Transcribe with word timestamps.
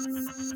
A 0.00 0.49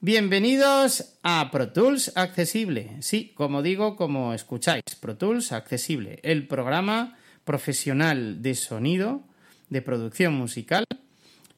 bienvenidos 0.00 1.18
a 1.22 1.50
Pro 1.50 1.72
Tools 1.72 2.12
Accesible. 2.16 2.96
Sí, 3.00 3.32
como 3.34 3.62
digo, 3.62 3.96
como 3.96 4.32
escucháis, 4.32 4.82
Pro 4.98 5.16
Tools 5.16 5.52
Accesible, 5.52 6.20
el 6.22 6.46
programa 6.46 7.18
profesional 7.44 8.40
de 8.40 8.54
sonido, 8.54 9.22
de 9.68 9.82
producción 9.82 10.34
musical, 10.34 10.84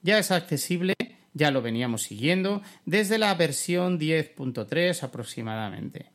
ya 0.03 0.19
es 0.19 0.31
accesible, 0.31 0.95
ya 1.35 1.51
lo 1.51 1.63
veníamos 1.63 2.03
siguiendo, 2.03 2.63
desde 2.85 3.19
la 3.19 3.35
versión 3.35 4.01
10.3 4.01 5.03
aproximadamente. 5.03 6.07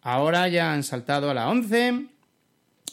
Ahora 0.00 0.48
ya 0.48 0.72
han 0.72 0.82
saltado 0.82 1.30
a 1.30 1.34
la 1.34 1.48
11 1.48 2.06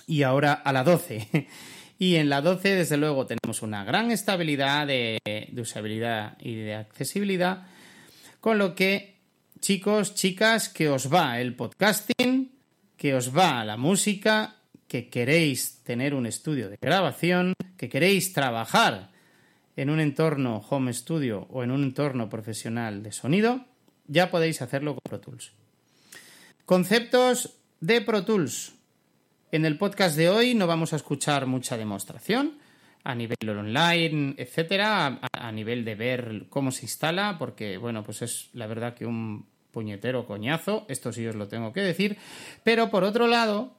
y 0.08 0.24
ahora 0.24 0.54
a 0.54 0.74
la 0.74 0.84
12. 0.84 1.48
Y 2.02 2.16
en 2.16 2.30
la 2.30 2.42
12, 2.42 2.78
desde 2.78 2.98
luego, 2.98 3.28
tenemos 3.28 3.62
una 3.62 3.84
gran 3.84 4.10
estabilidad 4.10 4.88
de, 4.88 5.20
de 5.24 5.62
usabilidad 5.62 6.36
y 6.40 6.56
de 6.56 6.74
accesibilidad, 6.74 7.68
con 8.42 8.58
lo 8.58 8.76
que, 8.76 9.22
chicos, 9.60 10.16
chicas, 10.16 10.68
que 10.68 10.90
os 10.90 11.14
va 11.14 11.40
el 11.40 11.56
podcasting, 11.56 12.52
que 12.98 13.14
os 13.14 13.38
va 13.38 13.64
la 13.64 13.78
música, 13.78 14.58
que 14.88 15.10
queréis 15.10 15.84
tener 15.84 16.14
un 16.16 16.26
estudio 16.26 16.70
de 16.70 16.78
grabación, 16.82 17.54
que 17.78 17.88
queréis 17.88 18.34
trabajar 18.34 19.12
en 19.78 19.90
un 19.90 20.00
entorno 20.00 20.58
home 20.68 20.92
studio 20.92 21.48
o 21.52 21.64
en 21.64 21.72
un 21.72 21.84
entorno 21.84 22.30
profesional 22.30 23.04
de 23.04 23.12
sonido, 23.12 23.66
ya 24.08 24.32
podéis 24.32 24.62
hacerlo 24.62 24.96
con 24.96 25.02
Pro 25.04 25.22
Tools. 25.22 25.54
Conceptos 26.66 27.58
de 27.80 28.02
Pro 28.02 28.26
Tools. 28.26 28.74
En 29.52 29.66
el 29.66 29.78
podcast 29.78 30.18
de 30.18 30.30
hoy 30.30 30.56
no 30.56 30.66
vamos 30.66 30.94
a 30.94 30.96
escuchar 30.96 31.46
mucha 31.46 31.78
demostración 31.78 32.58
a 33.04 33.16
nivel 33.16 33.50
online, 33.50 34.36
etcétera, 34.38 35.20
a, 35.32 35.52
nivel 35.52 35.84
de 35.84 35.96
ver 35.96 36.46
cómo 36.50 36.72
se 36.72 36.86
instala, 36.86 37.38
porque 37.40 37.78
bueno, 37.78 38.04
pues 38.04 38.22
es 38.22 38.50
la 38.54 38.68
verdad 38.68 38.94
que 38.94 39.06
un 39.06 39.46
puñetero 39.72 40.26
coñazo, 40.26 40.86
esto 40.90 41.12
sí 41.12 41.26
os 41.26 41.36
lo 41.36 41.48
tengo 41.48 41.74
que 41.74 41.82
decir, 41.82 42.18
pero 42.64 42.90
por 42.90 43.04
otro 43.04 43.28
lado, 43.28 43.74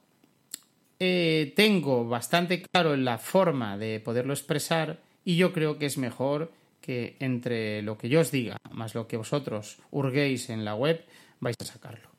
eh, 0.99 1.53
tengo 1.55 2.07
bastante 2.07 2.61
claro 2.61 2.95
la 2.97 3.17
forma 3.17 3.77
de 3.77 3.99
poderlo 3.99 4.33
expresar 4.33 4.99
y 5.23 5.37
yo 5.37 5.53
creo 5.53 5.77
que 5.77 5.85
es 5.85 5.97
mejor 5.97 6.51
que 6.81 7.15
entre 7.19 7.81
lo 7.81 7.97
que 7.97 8.09
yo 8.09 8.19
os 8.19 8.31
diga 8.31 8.57
más 8.71 8.93
lo 8.93 9.07
que 9.07 9.15
vosotros 9.15 9.77
hurguéis 9.91 10.49
en 10.49 10.65
la 10.65 10.75
web 10.75 11.05
vais 11.39 11.55
a 11.61 11.65
sacarlo. 11.65 12.09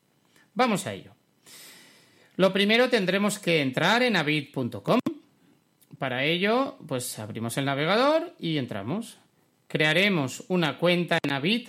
Vamos 0.54 0.86
a 0.86 0.94
ello. 0.94 1.12
Lo 2.36 2.52
primero 2.52 2.88
tendremos 2.88 3.38
que 3.38 3.60
entrar 3.60 4.02
en 4.02 4.16
avid.com. 4.16 5.00
Para 5.98 6.24
ello, 6.24 6.78
pues 6.86 7.18
abrimos 7.18 7.56
el 7.56 7.66
navegador 7.66 8.34
y 8.38 8.58
entramos. 8.58 9.18
Crearemos 9.68 10.44
una 10.48 10.78
cuenta 10.78 11.18
en 11.22 11.32
Avid. 11.32 11.68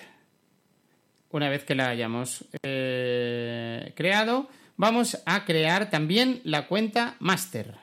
Una 1.31 1.49
vez 1.49 1.63
que 1.63 1.75
la 1.75 1.89
hayamos 1.89 2.45
eh, 2.63 3.93
creado, 3.95 4.47
vamos 4.77 5.21
a 5.25 5.43
crear 5.45 5.89
también 5.89 6.41
la 6.43 6.67
cuenta 6.67 7.17
master. 7.19 7.75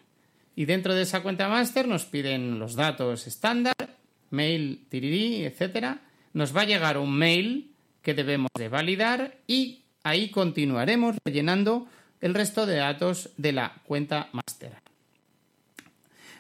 Y 0.57 0.65
dentro 0.65 0.95
de 0.95 1.03
esa 1.03 1.23
cuenta 1.23 1.49
master 1.49 1.87
nos 1.87 2.05
piden 2.07 2.59
los 2.59 2.75
datos 2.75 3.27
estándar, 3.27 3.75
mail, 4.31 4.87
tirirí, 4.89 5.45
etcétera. 5.45 6.01
Nos 6.33 6.57
va 6.57 6.63
a 6.63 6.67
llegar 6.67 6.99
un 6.99 7.13
mail 7.13 7.73
que 8.01 8.15
debemos 8.15 8.51
de 8.57 8.69
validar 8.69 9.37
y 9.47 9.83
ahí 10.03 10.31
continuaremos 10.31 11.17
rellenando 11.25 11.87
el 12.21 12.35
resto 12.35 12.67
de 12.67 12.77
datos 12.77 13.31
de 13.37 13.53
la 13.53 13.75
cuenta 13.85 14.29
master. 14.33 14.73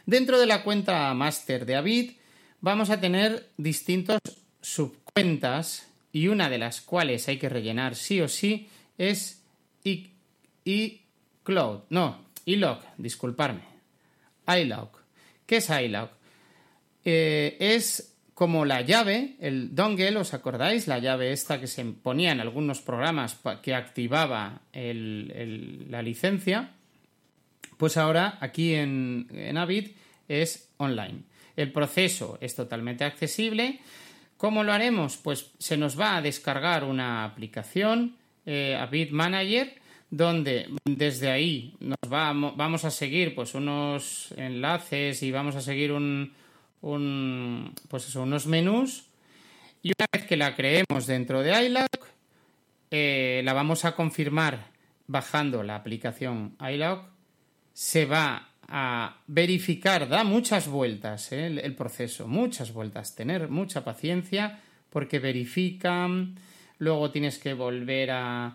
Dentro 0.06 0.40
de 0.40 0.46
la 0.46 0.64
cuenta 0.64 1.12
master 1.14 1.64
de 1.66 1.76
Avid 1.76 2.12
vamos 2.60 2.90
a 2.90 3.00
tener 3.00 3.48
distintos 3.56 4.18
subcuentas 4.60 5.88
y 6.12 6.28
una 6.28 6.48
de 6.48 6.58
las 6.58 6.80
cuales 6.80 7.28
hay 7.28 7.38
que 7.38 7.48
rellenar 7.48 7.94
sí 7.94 8.20
o 8.20 8.28
sí 8.28 8.68
es 8.98 9.42
iCloud. 10.64 11.80
No, 11.90 12.24
iLog, 12.44 12.80
disculparme. 12.98 13.62
iLog. 14.46 14.90
¿Qué 15.46 15.56
es 15.56 15.70
iLog? 15.70 16.10
Eh, 17.04 17.56
es 17.58 18.16
como 18.34 18.64
la 18.64 18.80
llave, 18.80 19.36
el 19.40 19.74
dongle, 19.74 20.16
¿os 20.16 20.34
acordáis? 20.34 20.88
La 20.88 20.98
llave 20.98 21.32
esta 21.32 21.60
que 21.60 21.66
se 21.66 21.84
ponía 21.84 22.32
en 22.32 22.40
algunos 22.40 22.80
programas 22.80 23.38
que 23.62 23.74
activaba 23.74 24.62
la 24.72 26.02
licencia. 26.02 26.70
Pues 27.82 27.96
ahora 27.96 28.38
aquí 28.40 28.74
en, 28.74 29.26
en 29.32 29.58
Avid 29.58 29.88
es 30.28 30.70
online. 30.76 31.24
El 31.56 31.72
proceso 31.72 32.38
es 32.40 32.54
totalmente 32.54 33.02
accesible. 33.02 33.80
¿Cómo 34.36 34.62
lo 34.62 34.72
haremos? 34.72 35.16
Pues 35.16 35.50
se 35.58 35.76
nos 35.76 35.98
va 35.98 36.16
a 36.16 36.22
descargar 36.22 36.84
una 36.84 37.24
aplicación, 37.24 38.14
eh, 38.46 38.78
Avid 38.80 39.10
Manager, 39.10 39.74
donde 40.10 40.68
desde 40.84 41.32
ahí 41.32 41.74
nos 41.80 41.98
va, 42.06 42.32
vamos 42.32 42.84
a 42.84 42.90
seguir 42.92 43.34
pues 43.34 43.52
unos 43.52 44.32
enlaces 44.36 45.20
y 45.24 45.32
vamos 45.32 45.56
a 45.56 45.60
seguir 45.60 45.92
pues 46.80 48.14
unos 48.14 48.46
menús 48.46 49.06
y 49.82 49.88
una 49.88 50.06
vez 50.12 50.28
que 50.28 50.36
la 50.36 50.54
creemos 50.54 51.08
dentro 51.08 51.42
de 51.42 51.66
iLog 51.66 51.88
eh, 52.92 53.42
la 53.44 53.52
vamos 53.54 53.84
a 53.84 53.96
confirmar 53.96 54.70
bajando 55.08 55.64
la 55.64 55.74
aplicación 55.74 56.56
iLog 56.60 57.11
se 57.72 58.06
va 58.06 58.48
a 58.68 59.16
verificar, 59.26 60.08
da 60.08 60.24
muchas 60.24 60.68
vueltas 60.68 61.32
eh, 61.32 61.46
el, 61.46 61.74
proceso, 61.74 62.26
muchas 62.26 62.72
vueltas, 62.72 63.14
tener 63.14 63.48
mucha 63.48 63.84
paciencia 63.84 64.60
porque 64.90 65.18
verifican, 65.18 66.36
luego 66.78 67.10
tienes 67.10 67.38
que 67.38 67.54
volver 67.54 68.10
a, 68.12 68.54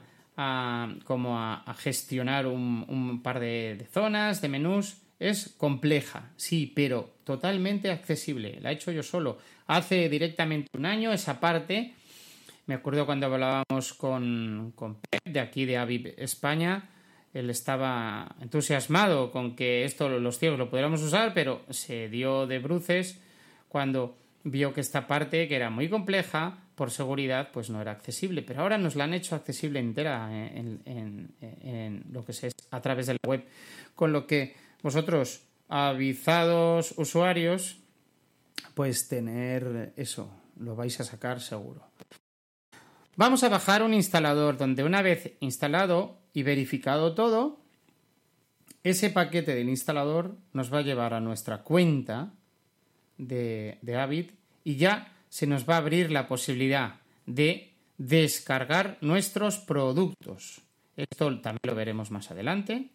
como 1.04 1.40
a, 1.40 1.76
gestionar 1.78 2.48
un, 2.48 3.22
par 3.24 3.40
de, 3.40 3.76
de 3.78 3.86
zonas, 3.86 4.42
de 4.42 4.50
menús. 4.50 4.98
Es 5.20 5.50
compleja, 5.58 6.30
sí, 6.36 6.72
pero 6.76 7.16
totalmente 7.24 7.90
accesible. 7.90 8.60
La 8.62 8.70
he 8.70 8.76
hecho 8.76 8.92
yo 8.92 9.02
solo. 9.02 9.40
Hace 9.66 10.10
directamente 10.10 10.70
un 10.78 10.86
año 10.86 11.12
esa 11.12 11.40
parte. 11.40 11.96
Me 12.68 12.76
acuerdo 12.76 13.08
cuando 13.08 13.26
hablábamos 13.26 13.94
con, 13.94 14.74
con 14.76 15.00
Pep 15.00 15.24
de 15.26 15.40
aquí 15.40 15.66
de 15.66 15.78
Aviv 15.78 16.14
España 16.18 16.88
él 17.34 17.50
estaba 17.50 18.36
entusiasmado 18.42 19.32
con 19.32 19.56
que 19.56 19.84
esto 19.84 20.10
los 20.10 20.40
ciegos 20.40 20.58
lo 20.58 20.70
pudiéramos 20.70 21.02
usar, 21.02 21.34
pero 21.34 21.62
se 21.70 22.10
dio 22.10 22.48
de 22.48 22.60
bruces 22.60 23.20
cuando 23.70 24.18
vio 24.44 24.74
que 24.74 24.82
esta 24.82 25.08
parte, 25.08 25.48
que 25.48 25.56
era 25.56 25.70
muy 25.70 25.90
compleja, 25.90 26.58
por 26.76 26.92
seguridad, 26.92 27.50
pues 27.52 27.70
no 27.70 27.82
era 27.82 27.92
accesible. 27.92 28.44
Pero 28.44 28.62
ahora 28.62 28.78
nos 28.78 28.96
la 28.96 29.06
han 29.06 29.14
hecho 29.14 29.36
accesible 29.36 29.80
entera 29.80 30.30
en, 30.32 30.80
en, 30.86 31.32
en 31.42 32.04
lo 32.12 32.24
que 32.24 32.32
es 32.32 32.52
a 32.72 32.82
través 32.82 33.08
de 33.08 33.14
la 33.14 33.20
web. 33.28 33.44
Con 33.96 34.14
lo 34.14 34.28
que 34.28 34.56
vosotros, 34.84 35.42
avisados 35.70 36.94
usuarios, 36.98 37.78
pues 38.74 39.08
tener 39.08 39.92
eso, 39.98 40.30
lo 40.60 40.76
vais 40.76 41.00
a 41.00 41.04
sacar 41.04 41.42
seguro. 41.42 41.82
Vamos 43.18 43.44
a 43.44 43.50
bajar 43.50 43.82
un 43.82 43.96
instalador 43.96 44.58
donde 44.58 44.84
una 44.84 45.02
vez 45.02 45.34
instalado 45.40 46.20
y 46.34 46.44
verificado 46.44 47.16
todo, 47.16 47.60
ese 48.84 49.10
paquete 49.10 49.56
del 49.56 49.70
instalador 49.70 50.38
nos 50.54 50.72
va 50.72 50.80
a 50.80 50.84
llevar 50.84 51.16
a 51.16 51.20
nuestra 51.20 51.64
cuenta 51.64 52.32
de, 53.18 53.80
de 53.82 53.96
Avid 53.98 54.32
y 54.64 54.76
ya 54.76 55.16
se 55.30 55.48
nos 55.48 55.68
va 55.68 55.74
a 55.74 55.80
abrir 55.80 56.12
la 56.12 56.28
posibilidad 56.28 56.98
de 57.26 57.74
descargar 57.98 59.00
nuestros 59.02 59.58
productos. 59.58 60.62
Esto 60.96 61.40
también 61.40 61.62
lo 61.64 61.74
veremos 61.74 62.12
más 62.12 62.30
adelante. 62.30 62.90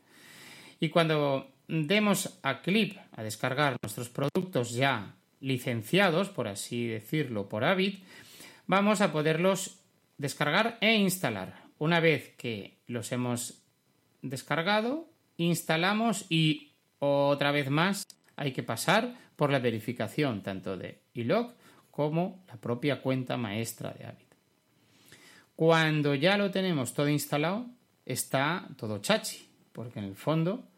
Y 0.78 0.90
cuando 0.90 1.50
demos 1.66 2.38
a 2.44 2.62
clip 2.62 2.96
a 3.10 3.24
descargar 3.24 3.76
nuestros 3.82 4.08
productos 4.08 4.70
ya 4.70 5.16
licenciados, 5.40 6.28
por 6.28 6.46
así 6.46 6.86
decirlo, 6.86 7.48
por 7.48 7.64
Avid, 7.64 8.04
vamos 8.69 9.00
a 9.00 9.10
poderlos 9.10 9.81
descargar 10.22 10.78
e 10.80 10.94
instalar. 10.94 11.64
Una 11.78 11.98
vez 11.98 12.30
que 12.36 12.78
los 12.86 13.10
hemos 13.10 13.64
descargado, 14.22 15.08
instalamos 15.36 16.26
y 16.30 16.74
otra 17.00 17.50
vez 17.50 17.69
más 17.70 18.06
hay 18.36 18.52
que 18.52 18.62
pasar 18.62 19.16
por 19.34 19.50
la 19.50 19.58
verificación 19.58 20.44
tanto 20.44 20.76
de 20.76 21.02
iLog 21.14 21.54
como 21.90 22.44
la 22.46 22.54
propia 22.56 23.02
cuenta 23.02 23.36
maestra 23.36 23.90
de 23.94 24.06
Avid. 24.06 24.30
Cuando 25.56 26.14
ya 26.14 26.36
lo 26.36 26.52
tenemos 26.52 26.94
todo 26.94 27.08
instalado, 27.08 27.66
está 28.06 28.69
todo 28.76 28.98
chachi, 28.98 29.48
porque 29.72 29.98
en 29.98 30.04
el 30.04 30.14
fondo 30.14 30.69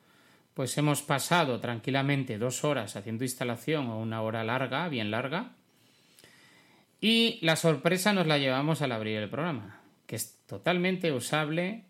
pues 0.54 0.78
hemos 0.78 1.02
pasado 1.02 1.60
tranquilamente 1.60 2.38
dos 2.38 2.64
horas 2.64 2.96
haciendo 2.96 3.24
instalación 3.24 3.88
o 3.88 3.98
una 3.98 4.22
hora 4.22 4.42
larga, 4.42 4.88
bien 4.88 5.10
larga, 5.10 5.52
y 7.04 7.38
la 7.42 7.56
sorpresa 7.56 8.14
nos 8.14 8.26
la 8.26 8.38
llevamos 8.38 8.80
al 8.80 8.92
abrir 8.92 9.18
el 9.18 9.28
programa, 9.28 9.82
que 10.06 10.16
es 10.16 10.38
totalmente 10.46 11.12
usable 11.12 11.84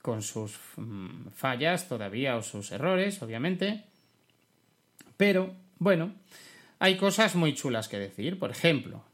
con 0.00 0.22
sus 0.22 0.58
mm, 0.76 1.28
fallas 1.28 1.88
todavía 1.88 2.36
o 2.36 2.42
sus 2.42 2.72
errores, 2.72 3.20
obviamente, 3.20 3.84
pero 5.18 5.54
bueno, 5.78 6.14
hay 6.78 6.96
cosas 6.96 7.34
muy 7.34 7.54
chulas 7.54 7.88
que 7.88 7.98
decir. 7.98 8.38
Por 8.38 8.50
ejemplo, 8.50 9.04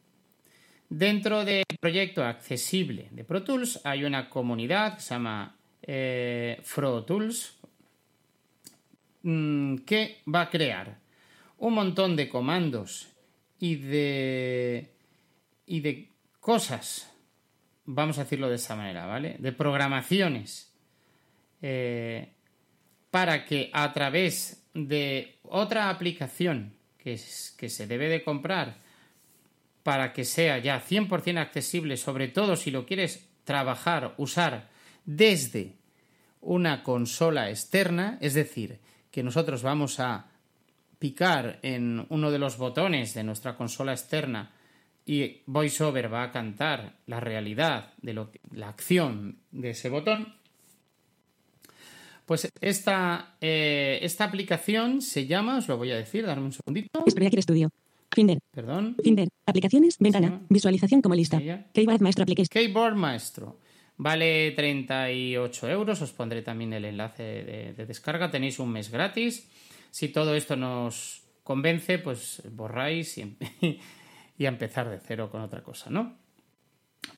dentro 0.88 1.44
del 1.44 1.64
proyecto 1.80 2.22
accesible 2.22 3.08
de 3.10 3.24
Pro 3.24 3.42
Tools 3.42 3.80
hay 3.82 4.04
una 4.04 4.30
comunidad 4.30 4.94
que 4.94 5.00
se 5.00 5.14
llama 5.14 5.56
eh, 5.82 6.62
Tools, 7.06 7.58
Mm, 9.24 9.76
que 9.86 10.20
va 10.28 10.42
a 10.42 10.50
crear 10.50 10.98
un 11.56 11.72
montón 11.72 12.14
de 12.14 12.28
comandos 12.28 13.08
y 13.58 13.76
de, 13.76 14.90
y 15.66 15.80
de 15.80 16.08
cosas, 16.40 17.10
vamos 17.84 18.18
a 18.18 18.24
decirlo 18.24 18.48
de 18.48 18.56
esa 18.56 18.76
manera, 18.76 19.06
¿vale? 19.06 19.36
De 19.38 19.52
programaciones 19.52 20.72
eh, 21.62 22.28
para 23.10 23.44
que 23.44 23.70
a 23.72 23.92
través 23.92 24.64
de 24.74 25.38
otra 25.44 25.88
aplicación 25.88 26.74
que, 26.98 27.18
que 27.56 27.68
se 27.68 27.86
debe 27.86 28.08
de 28.08 28.22
comprar 28.22 28.84
para 29.84 30.14
que 30.14 30.24
sea 30.24 30.58
ya 30.58 30.82
100% 30.82 31.38
accesible, 31.38 31.96
sobre 31.96 32.28
todo 32.28 32.56
si 32.56 32.70
lo 32.70 32.86
quieres 32.86 33.28
trabajar, 33.44 34.14
usar 34.16 34.70
desde 35.04 35.74
una 36.40 36.82
consola 36.82 37.50
externa, 37.50 38.18
es 38.20 38.34
decir, 38.34 38.80
que 39.10 39.22
nosotros 39.22 39.62
vamos 39.62 40.00
a 40.00 40.26
picar 41.04 41.58
en 41.60 42.06
uno 42.08 42.30
de 42.30 42.38
los 42.38 42.56
botones 42.56 43.12
de 43.12 43.22
nuestra 43.22 43.54
consola 43.58 43.92
externa 43.92 44.52
y 45.04 45.42
VoiceOver 45.44 46.10
va 46.10 46.22
a 46.22 46.30
cantar 46.30 46.94
la 47.04 47.20
realidad 47.20 47.92
de 48.00 48.14
lo, 48.14 48.30
la 48.54 48.70
acción 48.70 49.36
de 49.50 49.68
ese 49.76 49.90
botón, 49.90 50.32
pues 52.24 52.50
esta, 52.58 53.34
eh, 53.38 53.98
esta 54.00 54.24
aplicación 54.24 55.02
se 55.02 55.26
llama, 55.26 55.58
os 55.58 55.68
lo 55.68 55.76
voy 55.76 55.90
a 55.90 55.96
decir, 55.96 56.24
darme 56.24 56.46
un 56.46 56.52
segundito. 56.52 56.88
Explore 57.00 57.42
Studio. 57.42 57.68
Finder. 58.10 58.38
Perdón. 58.50 58.96
Finder. 59.04 59.28
Aplicaciones, 59.44 59.98
ventana. 59.98 60.40
Visualización 60.48 61.02
como 61.02 61.14
lista. 61.14 61.38
Keyboard 61.74 62.00
Maestro 62.00 62.22
Application. 62.22 62.48
Keyboard 62.50 62.94
Maestro. 62.94 63.58
Vale 63.98 64.52
38 64.52 65.68
euros, 65.68 66.00
os 66.00 66.12
pondré 66.12 66.40
también 66.40 66.72
el 66.72 66.86
enlace 66.86 67.74
de, 67.76 67.86
descarga, 67.86 68.30
tenéis 68.30 68.58
un 68.58 68.72
mes 68.72 68.90
gratis. 68.90 69.46
Si 69.94 70.08
todo 70.08 70.34
esto 70.34 70.56
nos 70.56 71.22
convence, 71.44 72.00
pues 72.00 72.42
borráis 72.50 73.16
y, 73.16 73.38
y 74.38 74.44
a 74.44 74.48
empezar 74.48 74.90
de 74.90 74.98
cero 74.98 75.30
con 75.30 75.40
otra 75.40 75.62
cosa, 75.62 75.88
¿no? 75.88 76.18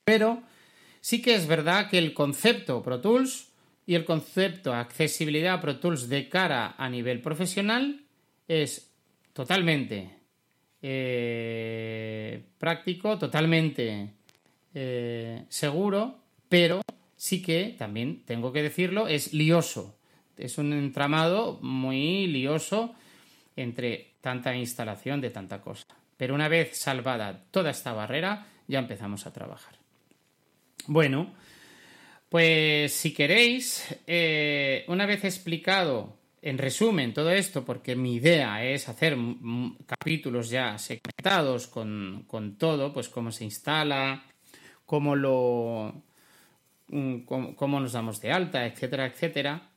Pero 0.05 0.43
sí 1.01 1.19
que 1.19 1.33
es 1.33 1.47
verdad 1.47 1.89
que 1.89 1.97
el 1.97 2.13
concepto 2.13 2.83
Pro 2.83 3.01
Tools 3.01 3.51
y 3.87 3.95
el 3.95 4.05
concepto 4.05 4.75
accesibilidad 4.75 5.59
Pro 5.59 5.79
Tools 5.79 6.07
de 6.07 6.29
cara 6.29 6.75
a 6.77 6.87
nivel 6.87 7.19
profesional 7.19 8.05
es 8.47 8.93
totalmente 9.33 10.11
eh, 10.83 12.43
práctico, 12.59 13.17
totalmente 13.17 14.11
eh, 14.75 15.45
seguro 15.49 16.27
pero 16.47 16.81
sí 17.15 17.41
que, 17.41 17.75
también 17.75 18.23
tengo 18.23 18.53
que 18.53 18.61
decirlo, 18.61 19.07
es 19.07 19.33
lioso. 19.33 19.96
Es 20.37 20.57
un 20.57 20.73
entramado 20.73 21.59
muy 21.61 22.27
lioso 22.27 22.95
entre 23.55 24.15
tanta 24.21 24.55
instalación 24.55 25.21
de 25.21 25.29
tanta 25.29 25.61
cosa. 25.61 25.85
Pero 26.15 26.35
una 26.35 26.47
vez 26.47 26.77
salvada 26.77 27.45
toda 27.51 27.71
esta 27.71 27.93
barrera, 27.93 28.47
ya 28.67 28.79
empezamos 28.79 29.25
a 29.25 29.33
trabajar. 29.33 29.75
Bueno, 30.87 31.33
pues 32.29 32.93
si 32.93 33.13
queréis, 33.13 33.95
eh, 34.05 34.85
una 34.87 35.05
vez 35.05 35.23
explicado 35.23 36.17
en 36.41 36.57
resumen 36.57 37.13
todo 37.13 37.31
esto, 37.31 37.65
porque 37.65 37.95
mi 37.95 38.15
idea 38.15 38.63
es 38.63 38.87
hacer 38.89 39.17
capítulos 39.85 40.49
ya 40.49 40.77
segmentados 40.77 41.67
con, 41.67 42.25
con 42.27 42.57
todo, 42.57 42.93
pues 42.93 43.09
cómo 43.09 43.31
se 43.31 43.43
instala, 43.43 44.23
cómo 44.85 45.15
lo, 45.15 46.03
Mm, 46.89 47.25
cómo, 47.55 47.79
nos 47.79 47.91
damos 47.91 48.21
de 48.21 48.31
alta, 48.31 48.65
etcétera, 48.65 49.05
etcétera. 49.07 49.69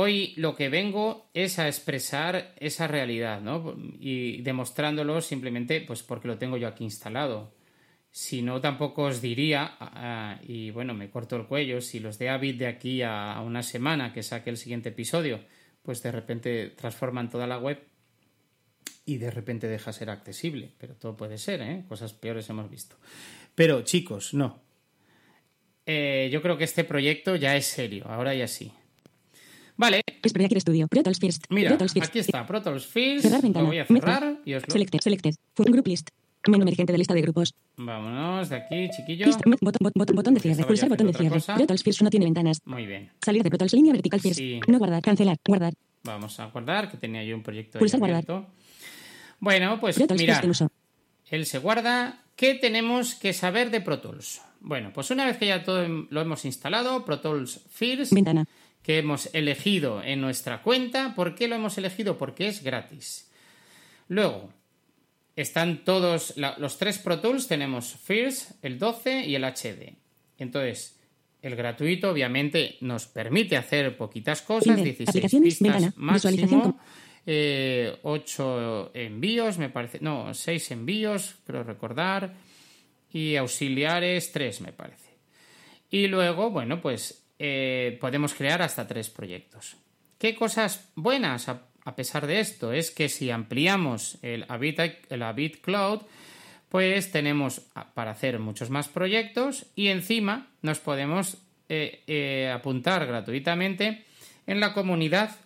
Hoy 0.00 0.32
lo 0.36 0.54
que 0.54 0.68
vengo 0.68 1.28
es 1.34 1.58
a 1.58 1.66
expresar 1.66 2.54
esa 2.60 2.86
realidad, 2.86 3.40
¿no? 3.40 3.74
Y 3.98 4.42
demostrándolo 4.42 5.20
simplemente 5.20 5.80
pues 5.80 6.04
porque 6.04 6.28
lo 6.28 6.38
tengo 6.38 6.56
yo 6.56 6.68
aquí 6.68 6.84
instalado. 6.84 7.52
Si 8.08 8.40
no, 8.42 8.60
tampoco 8.60 9.02
os 9.02 9.20
diría, 9.20 10.38
y 10.46 10.70
bueno, 10.70 10.94
me 10.94 11.10
corto 11.10 11.34
el 11.34 11.46
cuello, 11.46 11.80
si 11.80 11.98
los 11.98 12.16
de 12.16 12.28
Avid 12.28 12.60
de 12.60 12.68
aquí 12.68 13.02
a 13.02 13.42
una 13.44 13.64
semana 13.64 14.12
que 14.12 14.22
saque 14.22 14.50
el 14.50 14.56
siguiente 14.56 14.90
episodio, 14.90 15.40
pues 15.82 16.00
de 16.00 16.12
repente 16.12 16.68
transforman 16.76 17.28
toda 17.28 17.48
la 17.48 17.58
web 17.58 17.82
y 19.04 19.16
de 19.16 19.32
repente 19.32 19.66
deja 19.66 19.92
ser 19.92 20.10
accesible. 20.10 20.70
Pero 20.78 20.94
todo 20.94 21.16
puede 21.16 21.38
ser, 21.38 21.60
¿eh? 21.60 21.84
Cosas 21.88 22.12
peores 22.12 22.48
hemos 22.50 22.70
visto. 22.70 22.94
Pero 23.56 23.82
chicos, 23.82 24.32
no, 24.32 24.60
eh, 25.86 26.28
yo 26.30 26.40
creo 26.40 26.56
que 26.56 26.62
este 26.62 26.84
proyecto 26.84 27.34
ya 27.34 27.56
es 27.56 27.66
serio, 27.66 28.04
ahora 28.06 28.32
ya 28.32 28.46
sí. 28.46 28.70
Vale. 29.78 30.02
Estudio. 30.22 30.88
First. 31.20 31.44
Mira, 31.50 31.78
aquí 32.02 32.18
está, 32.18 32.44
Pro 32.44 32.60
Tools 32.60 32.84
First. 32.84 33.24
Lo 33.54 33.64
voy 33.64 33.78
a 33.78 33.86
cerrar 33.86 34.40
y 34.44 34.54
os 34.54 34.66
lo... 34.66 34.72
Selected, 34.72 34.98
selected. 35.00 35.34
Group 35.56 35.86
list. 35.86 36.10
Menú 36.46 36.62
emergente 36.62 36.92
de 36.92 36.98
lista 36.98 37.14
de 37.14 37.22
grupos. 37.22 37.54
Vámonos 37.76 38.48
de 38.48 38.56
aquí, 38.56 38.90
chiquillo. 38.90 39.26
botón, 39.60 39.92
botón, 39.94 40.16
botón, 40.16 40.34
de 40.34 40.40
cierre. 40.40 40.64
Pulsar 40.64 40.88
botón 40.88 41.06
de 41.06 41.12
cierre. 41.12 41.40
Pro 41.40 41.66
Tools 41.66 41.82
First 41.84 42.02
no 42.02 42.10
tiene 42.10 42.26
ventanas. 42.26 42.60
Muy 42.64 42.86
bien. 42.86 43.12
Salir 43.24 43.44
de 43.44 43.50
Pro 43.50 43.58
Tools 43.58 43.72
línea 43.72 43.92
vertical 43.92 44.20
First. 44.20 44.40
No 44.66 44.78
guardar. 44.78 45.00
Cancelar. 45.00 45.38
Guardar. 45.46 45.74
Vamos 46.02 46.40
a 46.40 46.46
guardar, 46.46 46.90
que 46.90 46.96
tenía 46.96 47.22
yo 47.22 47.36
un 47.36 47.42
proyecto 47.42 47.78
Pulsar 47.78 48.00
guardar. 48.00 48.24
Bueno, 49.38 49.78
pues 49.80 49.96
mira. 50.10 50.42
Él 51.30 51.46
se 51.46 51.58
guarda. 51.58 52.24
¿Qué 52.34 52.54
tenemos 52.54 53.14
que 53.14 53.32
saber 53.32 53.70
de 53.70 53.80
Pro 53.80 54.00
Tools? 54.00 54.40
Bueno, 54.60 54.92
pues 54.92 55.10
una 55.10 55.24
vez 55.24 55.36
que 55.36 55.46
ya 55.46 55.62
todo 55.62 55.86
lo 55.86 56.20
hemos 56.20 56.44
instalado, 56.44 57.04
Pro 57.04 57.20
Tools 57.20 57.60
First, 57.68 58.12
que 58.88 58.96
hemos 58.96 59.28
elegido 59.34 60.02
en 60.02 60.22
nuestra 60.22 60.62
cuenta. 60.62 61.14
¿Por 61.14 61.34
qué 61.34 61.46
lo 61.46 61.56
hemos 61.56 61.76
elegido? 61.76 62.16
Porque 62.16 62.48
es 62.48 62.62
gratis. 62.62 63.30
Luego, 64.08 64.48
están 65.36 65.84
todos 65.84 66.32
los 66.38 66.78
tres 66.78 66.96
Pro 66.96 67.20
Tools, 67.20 67.48
tenemos 67.48 67.92
First, 67.92 68.52
el 68.64 68.78
12 68.78 69.26
y 69.26 69.34
el 69.34 69.44
HD. 69.44 69.92
Entonces, 70.38 70.98
el 71.42 71.54
gratuito 71.54 72.08
obviamente 72.08 72.78
nos 72.80 73.04
permite 73.04 73.58
hacer 73.58 73.94
poquitas 73.94 74.40
cosas, 74.40 74.82
16 74.82 75.34
pistas 75.42 75.94
máximo, 75.94 76.80
eh, 77.26 77.94
8 78.04 78.92
envíos, 78.94 79.58
me 79.58 79.68
parece, 79.68 79.98
no, 80.00 80.32
6 80.32 80.70
envíos, 80.70 81.34
creo 81.44 81.62
recordar 81.62 82.36
y 83.12 83.36
auxiliares 83.36 84.32
tres, 84.32 84.62
me 84.62 84.72
parece. 84.72 85.10
Y 85.90 86.06
luego, 86.06 86.48
bueno, 86.48 86.80
pues 86.80 87.27
eh, 87.38 87.98
podemos 88.00 88.34
crear 88.34 88.62
hasta 88.62 88.86
tres 88.86 89.10
proyectos. 89.10 89.76
¿Qué 90.18 90.34
cosas 90.34 90.90
buenas 90.96 91.48
a, 91.48 91.62
pesar 91.94 92.26
de 92.26 92.40
esto? 92.40 92.72
Es 92.72 92.90
que 92.90 93.08
si 93.08 93.30
ampliamos 93.30 94.18
el 94.22 94.44
Habit, 94.48 94.80
el 95.10 95.60
Cloud, 95.60 96.00
pues 96.68 97.12
tenemos 97.12 97.62
para 97.94 98.10
hacer 98.10 98.38
muchos 98.40 98.70
más 98.70 98.88
proyectos 98.88 99.66
y 99.74 99.88
encima 99.88 100.48
nos 100.60 100.80
podemos 100.80 101.38
eh, 101.68 102.02
eh, 102.06 102.50
apuntar 102.52 103.06
gratuitamente 103.06 104.04
en 104.46 104.60
la 104.60 104.74
comunidad 104.74 105.36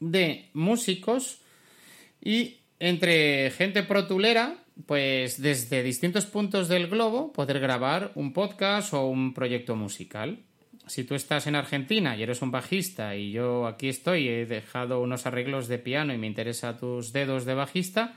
de 0.00 0.50
músicos 0.52 1.40
y 2.20 2.58
entre 2.80 3.50
gente 3.52 3.82
protulera, 3.82 4.56
pues 4.86 5.40
desde 5.40 5.82
distintos 5.82 6.26
puntos 6.26 6.68
del 6.68 6.88
globo 6.88 7.32
poder 7.32 7.60
grabar 7.60 8.10
un 8.14 8.32
podcast 8.32 8.92
o 8.92 9.06
un 9.06 9.34
proyecto 9.34 9.76
musical. 9.76 10.42
Si 10.86 11.04
tú 11.04 11.14
estás 11.14 11.46
en 11.46 11.54
Argentina 11.54 12.16
y 12.16 12.22
eres 12.22 12.42
un 12.42 12.50
bajista 12.50 13.16
y 13.16 13.32
yo 13.32 13.66
aquí 13.66 13.88
estoy, 13.88 14.28
he 14.28 14.46
dejado 14.46 15.00
unos 15.00 15.26
arreglos 15.26 15.68
de 15.68 15.78
piano 15.78 16.12
y 16.12 16.18
me 16.18 16.26
interesa 16.26 16.76
tus 16.76 17.12
dedos 17.12 17.44
de 17.46 17.54
bajista, 17.54 18.14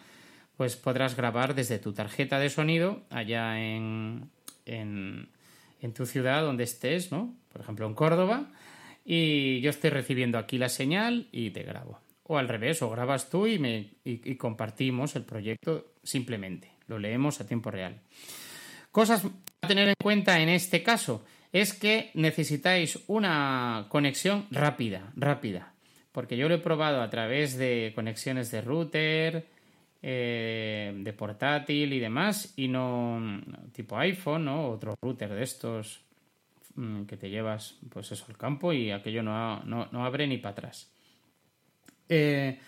pues 0.58 0.76
podrás 0.76 1.16
grabar 1.16 1.56
desde 1.56 1.80
tu 1.80 1.94
tarjeta 1.94 2.40
de 2.40 2.50
sonido 2.50 3.04
allá 3.10 3.60
en, 3.60 4.30
en, 4.66 5.30
tu 5.94 6.06
ciudad 6.06 6.42
donde 6.42 6.66
estés, 6.66 7.12
¿no? 7.12 7.36
Por 7.54 7.62
ejemplo, 7.62 7.88
en 7.88 7.94
Córdoba, 7.94 8.52
y 9.06 9.62
yo 9.62 9.70
estoy 9.70 9.92
recibiendo 9.92 10.38
aquí 10.38 10.58
la 10.58 10.70
señal 10.70 11.30
y 11.32 11.52
te 11.52 11.64
grabo. 11.64 12.02
O 12.24 12.38
al 12.38 12.50
revés, 12.50 12.82
o 12.82 12.90
grabas 12.90 13.30
tú 13.30 13.48
y, 13.48 13.58
me, 13.58 13.92
y, 14.04 14.36
compartimos 14.36 15.16
el 15.16 15.24
proyecto 15.24 15.94
simplemente. 16.04 16.72
Lo 16.88 17.00
leemos 17.00 17.40
a 17.40 17.48
tiempo 17.48 17.72
real. 17.72 18.02
Cosas 18.92 19.26
a 19.62 19.68
tener 19.68 19.88
en 19.88 19.96
cuenta 20.02 20.42
en 20.42 20.50
este 20.50 20.84
caso 20.84 21.24
es 21.52 21.74
que 21.74 22.12
necesitáis 22.14 23.00
una 23.08 23.86
conexión 23.90 24.46
rápida, 24.52 25.12
rápida. 25.16 25.74
Porque 26.12 26.38
yo 26.38 26.50
lo 26.50 26.56
he 26.56 26.60
probado 26.60 27.02
a 27.02 27.10
través 27.10 27.58
de 27.58 27.92
conexiones 27.96 28.52
de 28.52 28.62
router, 28.62 29.46
eh, 30.02 30.94
de 30.96 31.14
portátil 31.14 31.94
y 31.94 32.00
demás, 32.00 32.54
y 32.56 32.68
no 32.68 33.42
tipo 33.72 33.98
iPhone, 33.98 34.48
o 34.48 34.70
Otro 34.70 34.98
router 35.02 35.34
de 35.34 35.44
estos 35.44 36.02
mm, 36.76 37.04
que 37.04 37.18
te 37.18 37.30
llevas, 37.30 37.78
pues 37.90 38.12
eso, 38.12 38.26
al 38.30 38.38
campo 38.38 38.74
y 38.74 38.92
aquello 38.92 39.22
no, 39.22 39.64
no 39.64 40.06
abre 40.06 40.28
ni 40.28 40.38
para 40.38 40.54
atrás. 40.54 40.92
Eh, 42.10 42.60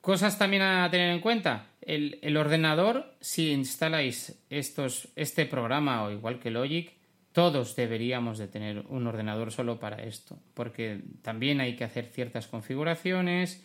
cosas 0.00 0.38
también 0.38 0.62
a 0.62 0.88
tener 0.90 1.10
en 1.10 1.20
cuenta. 1.20 1.66
El, 1.80 2.36
ordenador, 2.36 3.14
si 3.20 3.52
instaláis 3.52 4.38
estos, 4.50 5.08
este 5.16 5.46
programa 5.46 6.04
o 6.04 6.10
igual 6.10 6.38
que 6.38 6.50
Logic, 6.50 6.92
todos 7.32 7.76
deberíamos 7.76 8.38
de 8.38 8.48
tener 8.48 8.84
un 8.88 9.06
ordenador 9.06 9.52
solo 9.52 9.78
para 9.78 10.02
esto, 10.02 10.38
porque 10.54 11.02
también 11.22 11.60
hay 11.60 11.76
que 11.76 11.84
hacer 11.84 12.06
ciertas 12.06 12.46
configuraciones, 12.46 13.64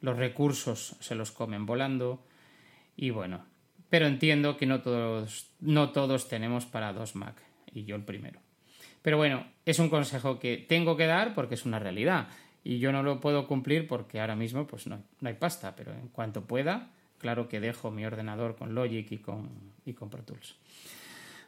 los 0.00 0.16
recursos 0.16 0.96
se 1.00 1.14
los 1.14 1.32
comen 1.32 1.66
volando 1.66 2.24
y 2.96 3.10
bueno, 3.10 3.44
pero 3.88 4.06
entiendo 4.06 4.56
que 4.56 4.66
no 4.66 4.80
todos, 4.80 5.50
no 5.60 5.90
todos 5.90 6.28
tenemos 6.28 6.66
para 6.66 6.92
dos 6.92 7.16
Mac 7.16 7.42
y 7.72 7.84
yo 7.84 7.96
el 7.96 8.04
primero. 8.04 8.40
Pero 9.02 9.16
bueno, 9.16 9.46
es 9.64 9.78
un 9.78 9.88
consejo 9.88 10.38
que 10.38 10.58
tengo 10.58 10.96
que 10.96 11.06
dar 11.06 11.34
porque 11.34 11.54
es 11.54 11.64
una 11.64 11.78
realidad 11.78 12.28
y 12.62 12.78
yo 12.78 12.92
no 12.92 13.02
lo 13.02 13.20
puedo 13.20 13.46
cumplir 13.46 13.86
porque 13.88 14.20
ahora 14.20 14.36
mismo 14.36 14.66
pues 14.66 14.86
no, 14.86 15.02
hay 15.22 15.34
pasta, 15.34 15.74
pero 15.74 15.92
en 15.92 16.08
cuanto 16.08 16.46
pueda, 16.46 16.90
claro 17.18 17.48
que 17.48 17.60
dejo 17.60 17.90
mi 17.90 18.04
ordenador 18.04 18.56
con 18.56 18.74
Logic 18.74 19.10
y 19.10 19.18
con, 19.18 19.50
y 19.84 19.94
con 19.94 20.10
Pro 20.10 20.22
Tools. 20.22 20.56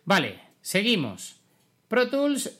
Vale, 0.04 0.40
seguimos. 0.61 1.42
Pro 1.93 2.09
Tools 2.09 2.59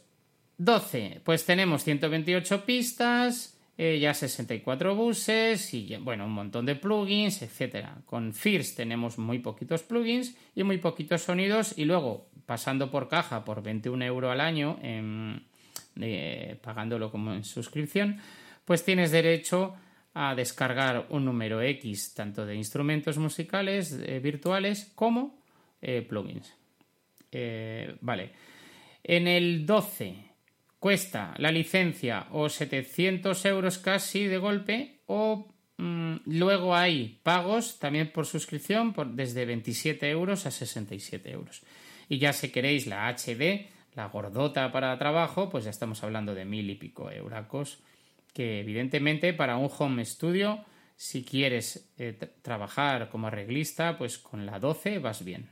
12, 0.59 1.23
pues 1.25 1.47
tenemos 1.47 1.85
128 1.85 2.67
pistas, 2.67 3.59
eh, 3.79 3.99
ya 3.99 4.12
64 4.12 4.95
buses 4.95 5.73
y 5.73 5.97
bueno, 5.97 6.27
un 6.27 6.33
montón 6.33 6.67
de 6.67 6.75
plugins, 6.75 7.41
etcétera. 7.41 7.97
Con 8.05 8.35
First 8.35 8.77
tenemos 8.77 9.17
muy 9.17 9.39
poquitos 9.39 9.85
plugins 9.85 10.37
y 10.55 10.65
muy 10.65 10.77
poquitos 10.77 11.23
sonidos 11.23 11.73
y 11.79 11.87
luego 11.87 12.27
pasando 12.45 12.91
por 12.91 13.09
caja 13.09 13.43
por 13.43 13.62
21 13.62 14.05
euros 14.05 14.31
al 14.31 14.43
año, 14.43 14.79
eh, 14.83 16.59
pagándolo 16.62 17.11
como 17.11 17.33
en 17.33 17.45
suscripción, 17.45 18.19
pues 18.67 18.85
tienes 18.85 19.12
derecho 19.12 19.75
a 20.12 20.35
descargar 20.35 21.07
un 21.09 21.25
número 21.25 21.62
X 21.62 22.12
tanto 22.12 22.45
de 22.45 22.55
instrumentos 22.55 23.17
musicales 23.17 23.99
eh, 23.99 24.21
virtuales 24.21 24.93
como 24.95 25.39
plugins. 26.07 26.53
Vale. 28.03 28.51
En 29.04 29.26
el 29.26 29.66
12 29.66 30.16
cuesta 30.78 31.35
la 31.38 31.50
licencia 31.50 32.26
o 32.30 32.49
700 32.49 33.44
euros 33.47 33.78
casi 33.78 34.26
de 34.26 34.38
golpe 34.38 35.00
o 35.06 35.54
mm, 35.78 36.16
luego 36.26 36.75
hay 36.75 37.21
pagos 37.23 37.78
también 37.78 38.12
por 38.12 38.26
suscripción 38.26 38.92
por, 38.92 39.12
desde 39.12 39.44
27 39.44 40.11
euros 40.11 40.47
a 40.47 40.50
67 40.50 41.30
euros. 41.30 41.62
Y 42.09 42.18
ya 42.18 42.32
si 42.32 42.50
queréis 42.50 42.87
la 42.87 43.09
HD, 43.09 43.68
la 43.94 44.06
gordota 44.06 44.73
para 44.73 44.99
trabajo, 44.99 45.50
pues 45.50 45.64
ya 45.64 45.71
estamos 45.71 46.02
hablando 46.02 46.35
de 46.35 46.44
mil 46.44 46.68
y 46.71 46.75
pico 46.75 47.11
euracos 47.11 47.78
que 48.32 48.61
evidentemente 48.61 49.32
para 49.32 49.56
un 49.56 49.71
home 49.76 50.04
studio, 50.04 50.64
si 50.97 51.25
quieres 51.25 51.92
eh, 51.99 52.12
trabajar 52.42 53.11
como 53.11 53.26
arreglista, 53.26 53.99
pues 53.99 54.18
con 54.18 54.47
la 54.47 54.59
12 54.59 54.99
vas 54.99 55.25
bien. 55.25 55.50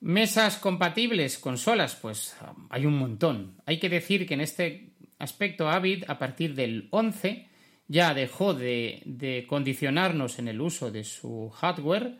Mesas 0.00 0.58
compatibles, 0.58 1.38
consolas, 1.38 1.96
pues 1.96 2.36
hay 2.70 2.86
un 2.86 2.98
montón. 2.98 3.60
Hay 3.64 3.78
que 3.78 3.88
decir 3.88 4.26
que 4.26 4.34
en 4.34 4.42
este 4.42 4.90
aspecto 5.18 5.68
Avid, 5.68 6.04
a 6.08 6.18
partir 6.18 6.54
del 6.54 6.88
11, 6.90 7.48
ya 7.88 8.14
dejó 8.14 8.54
de, 8.54 9.02
de 9.04 9.46
condicionarnos 9.48 10.38
en 10.38 10.48
el 10.48 10.60
uso 10.60 10.90
de 10.90 11.04
su 11.04 11.50
hardware 11.50 12.18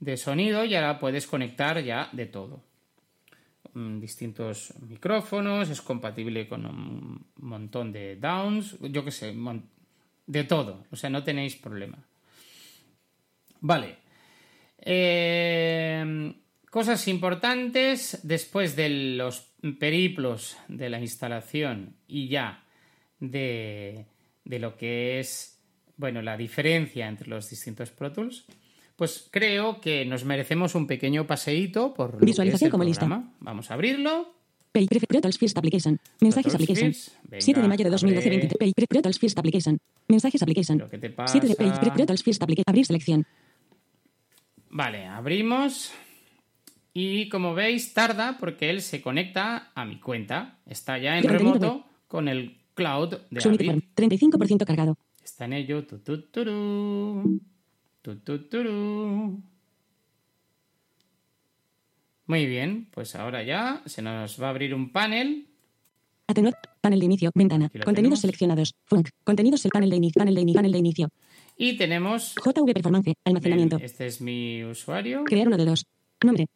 de 0.00 0.16
sonido 0.16 0.64
y 0.64 0.74
ahora 0.74 0.98
puedes 0.98 1.26
conectar 1.26 1.82
ya 1.82 2.10
de 2.12 2.26
todo. 2.26 2.62
Mm, 3.74 3.98
distintos 3.98 4.72
micrófonos, 4.88 5.68
es 5.68 5.82
compatible 5.82 6.46
con 6.46 6.64
un 6.64 7.26
montón 7.36 7.90
de 7.90 8.16
downs, 8.16 8.76
yo 8.80 9.04
qué 9.04 9.10
sé, 9.10 9.34
de 10.26 10.44
todo, 10.44 10.86
o 10.92 10.96
sea, 10.96 11.10
no 11.10 11.24
tenéis 11.24 11.56
problema. 11.56 11.98
Vale. 13.60 13.96
Eh, 14.78 16.34
cosas 16.74 17.06
importantes 17.06 18.18
después 18.24 18.74
de 18.74 18.88
los 19.14 19.46
periplos 19.78 20.56
de 20.66 20.90
la 20.90 20.98
instalación 20.98 21.94
y 22.08 22.26
ya 22.26 22.64
de, 23.20 24.06
de 24.44 24.58
lo 24.58 24.76
que 24.76 25.20
es, 25.20 25.56
bueno, 25.96 26.20
la 26.20 26.36
diferencia 26.36 27.06
entre 27.06 27.28
los 27.28 27.48
distintos 27.48 27.92
Pro 27.92 28.10
Tools 28.10 28.44
pues 28.96 29.28
creo 29.30 29.80
que 29.80 30.04
nos 30.04 30.24
merecemos 30.24 30.74
un 30.74 30.88
pequeño 30.88 31.28
paseíto 31.28 31.94
por 31.94 32.14
lo 32.14 32.26
Visualización 32.26 32.72
como 32.72 32.82
lista. 32.82 33.06
Vamos 33.38 33.70
a 33.70 33.74
abrirlo. 33.74 34.34
Pay 34.72 34.88
Tools 34.88 35.38
First 35.38 35.56
Application. 35.56 36.00
Mensajes 36.20 36.56
Application. 36.56 36.92
7 36.92 37.60
de 37.62 37.68
mayo 37.68 37.84
de 37.84 37.90
2012 37.90 38.30
23. 38.30 38.58
Pay 38.58 39.00
Tools 39.00 39.20
First 39.20 39.38
Application. 39.38 39.78
Mensajes 40.08 40.42
Application. 40.42 40.88
¿Qué 40.90 40.98
te 40.98 41.10
pasa? 41.10 41.40
7 41.40 41.46
de 41.46 42.06
Tools 42.06 42.24
First 42.24 42.42
Application. 42.42 42.64
Abrir 42.66 42.84
selección. 42.84 43.26
Vale, 44.70 45.06
abrimos. 45.06 45.92
Y 46.96 47.28
como 47.28 47.54
veis, 47.54 47.92
tarda 47.92 48.38
porque 48.38 48.70
él 48.70 48.80
se 48.80 49.02
conecta 49.02 49.72
a 49.74 49.84
mi 49.84 49.98
cuenta. 49.98 50.58
Está 50.64 50.96
ya 50.96 51.18
en 51.18 51.24
remoto 51.24 51.84
con 52.06 52.28
el 52.28 52.56
cloud 52.74 53.16
de 53.30 53.40
Avid. 53.44 53.82
35% 53.96 54.64
cargado. 54.64 54.96
Está 55.22 55.46
en 55.46 55.54
ello. 55.54 55.84
Tu, 55.84 55.98
tu, 55.98 56.12
muy 62.26 62.46
bien, 62.46 62.88
pues 62.92 63.16
ahora 63.16 63.42
ya 63.42 63.82
se 63.86 64.00
nos 64.00 64.40
va 64.40 64.46
a 64.46 64.50
abrir 64.50 64.74
un 64.74 64.92
panel. 64.92 65.48
Atenuar, 66.26 66.54
panel 66.80 67.00
de 67.00 67.04
inicio, 67.06 67.30
ventana, 67.34 67.70
contenidos 67.84 68.20
seleccionados, 68.20 68.74
funk, 68.84 69.10
contenidos 69.24 69.64
el 69.64 69.70
panel 69.72 69.90
de 69.90 69.96
inicio, 69.96 70.20
panel 70.20 70.34
de 70.34 70.40
inicio, 70.40 70.58
panel 70.58 70.72
de 70.72 70.78
inicio. 70.78 71.08
Y 71.56 71.76
tenemos 71.76 72.34
JV 72.36 72.72
Performance, 72.72 73.12
almacenamiento. 73.24 73.76
Este 73.76 74.06
es 74.06 74.20
mi 74.20 74.64
usuario. 74.64 75.24
Crear 75.24 75.48
uno 75.48 75.56
de 75.56 75.64
dos. 75.66 75.86
Nombre. 76.22 76.46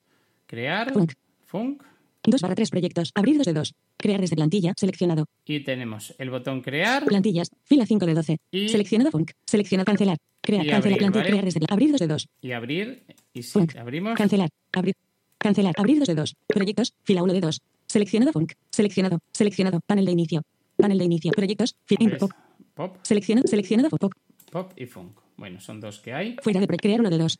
Crear. 0.48 0.92
Funk. 0.94 1.12
Funk. 1.44 1.82
2 2.24 2.40
barra 2.40 2.54
3 2.54 2.70
proyectos. 2.70 3.12
Abrir 3.14 3.36
2 3.36 3.46
de 3.46 3.52
2. 3.52 3.74
Crear 3.98 4.20
desde 4.20 4.34
plantilla. 4.34 4.72
Seleccionado. 4.76 5.26
Y 5.44 5.60
tenemos 5.60 6.14
el 6.18 6.30
botón 6.30 6.62
crear. 6.62 7.04
Plantillas. 7.04 7.50
Fila 7.64 7.84
5 7.84 8.06
de 8.06 8.14
12. 8.14 8.38
Y... 8.50 8.68
Seleccionado 8.70 9.10
funk. 9.10 9.32
Seleccionar 9.46 9.84
cancelar. 9.84 10.16
Crear. 10.40 10.66
cancelar. 10.66 10.98
Plantilla. 10.98 11.24
Crear 11.24 11.44
desde 11.44 11.60
Abrir 11.68 11.92
2 11.92 12.00
de 12.00 12.06
2. 12.06 12.28
Y 12.40 12.52
abrir. 12.52 13.04
Y 13.34 13.42
si 13.42 13.58
abrimos. 13.78 14.16
Cancelar. 14.16 14.48
Abrir. 14.72 14.94
Cancelar. 15.36 15.74
Abrir 15.76 15.98
2 15.98 16.08
de 16.08 16.14
2. 16.14 16.34
Proyectos. 16.46 16.94
Fila 17.04 17.22
1 17.22 17.32
de 17.34 17.40
2. 17.40 17.60
Seleccionado 17.86 18.32
funk. 18.32 18.52
Seleccionado. 18.70 19.18
Seleccionado. 19.32 19.80
Panel 19.86 20.06
de 20.06 20.12
inicio. 20.12 20.42
Panel 20.76 20.98
de 20.98 21.04
inicio. 21.04 21.32
Proyectos. 21.32 21.76
Fila 21.84 22.16
pop. 22.18 22.32
Pop. 22.74 22.96
Seleccionado. 23.02 23.46
Seleccionado 23.46 23.90
pop. 23.90 24.12
Pop 24.50 24.72
y 24.76 24.86
funk. 24.86 25.20
Bueno, 25.36 25.60
son 25.60 25.78
dos 25.78 26.00
que 26.00 26.14
hay. 26.14 26.36
Fuera 26.42 26.58
de 26.58 26.66
crear 26.66 27.00
uno 27.00 27.10
de 27.10 27.18
dos. 27.18 27.38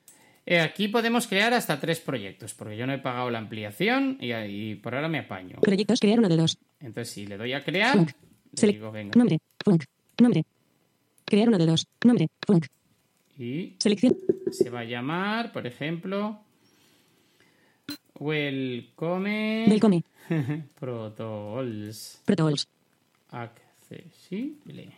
Eh, 0.51 0.61
aquí 0.61 0.89
podemos 0.89 1.27
crear 1.27 1.53
hasta 1.53 1.79
tres 1.79 2.01
proyectos, 2.01 2.55
porque 2.55 2.75
yo 2.75 2.87
no 2.87 2.95
he 2.95 2.99
pagado 2.99 3.29
la 3.29 3.37
ampliación 3.37 4.17
y, 4.19 4.77
por 4.77 4.95
ahora 4.95 5.07
me 5.07 5.19
apaño. 5.19 5.61
Proyectos, 5.61 6.01
crear 6.01 6.19
uno 6.21 6.31
de 6.31 6.39
dos. 6.39 6.57
Entonces, 6.81 7.13
si 7.13 7.27
le 7.27 7.37
doy 7.37 7.53
a 7.53 7.63
crear, 7.63 7.99
le 7.99 8.69
digo, 8.69 8.91
venga. 8.91 9.13
Nombre, 9.15 9.41
funk, 9.63 9.85
nombre. 10.19 10.47
Crear 11.27 11.49
uno 11.49 11.59
de 11.59 11.67
dos, 11.67 11.87
nombre, 12.03 12.29
funk. 12.47 12.65
Y 13.37 13.77
Selección. 13.79 14.17
se 14.51 14.71
va 14.71 14.81
a 14.81 14.85
llamar, 14.85 15.53
por 15.53 15.67
ejemplo, 15.67 16.41
Welcome 18.19 19.67
Welcome. 19.69 20.03
Protocols 20.81 22.23
Protocols. 22.25 22.67
Accesible. 23.33 24.95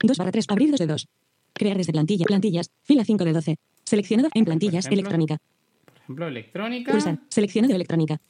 2 0.00 0.18
barra 0.18 0.30
3. 0.30 0.46
Abrir 0.50 0.70
2 0.70 0.78
de 0.78 0.86
2. 0.86 1.08
Crear 1.52 1.76
desde 1.76 1.92
plantilla. 1.92 2.26
Plantillas. 2.26 2.70
Fila 2.84 3.04
5 3.04 3.24
de 3.24 3.32
12. 3.32 3.58
Seleccionado 3.84 4.28
en 4.34 4.44
plantillas. 4.44 4.86
ejemplo. 4.86 5.00
Electrónica. 5.00 5.38
Por 5.84 5.96
ejemplo, 5.98 6.28
electrónica. 6.28 6.92
Pulsar. 6.92 7.18
Seleccionado 7.28 7.74
electrónica. 7.74 8.20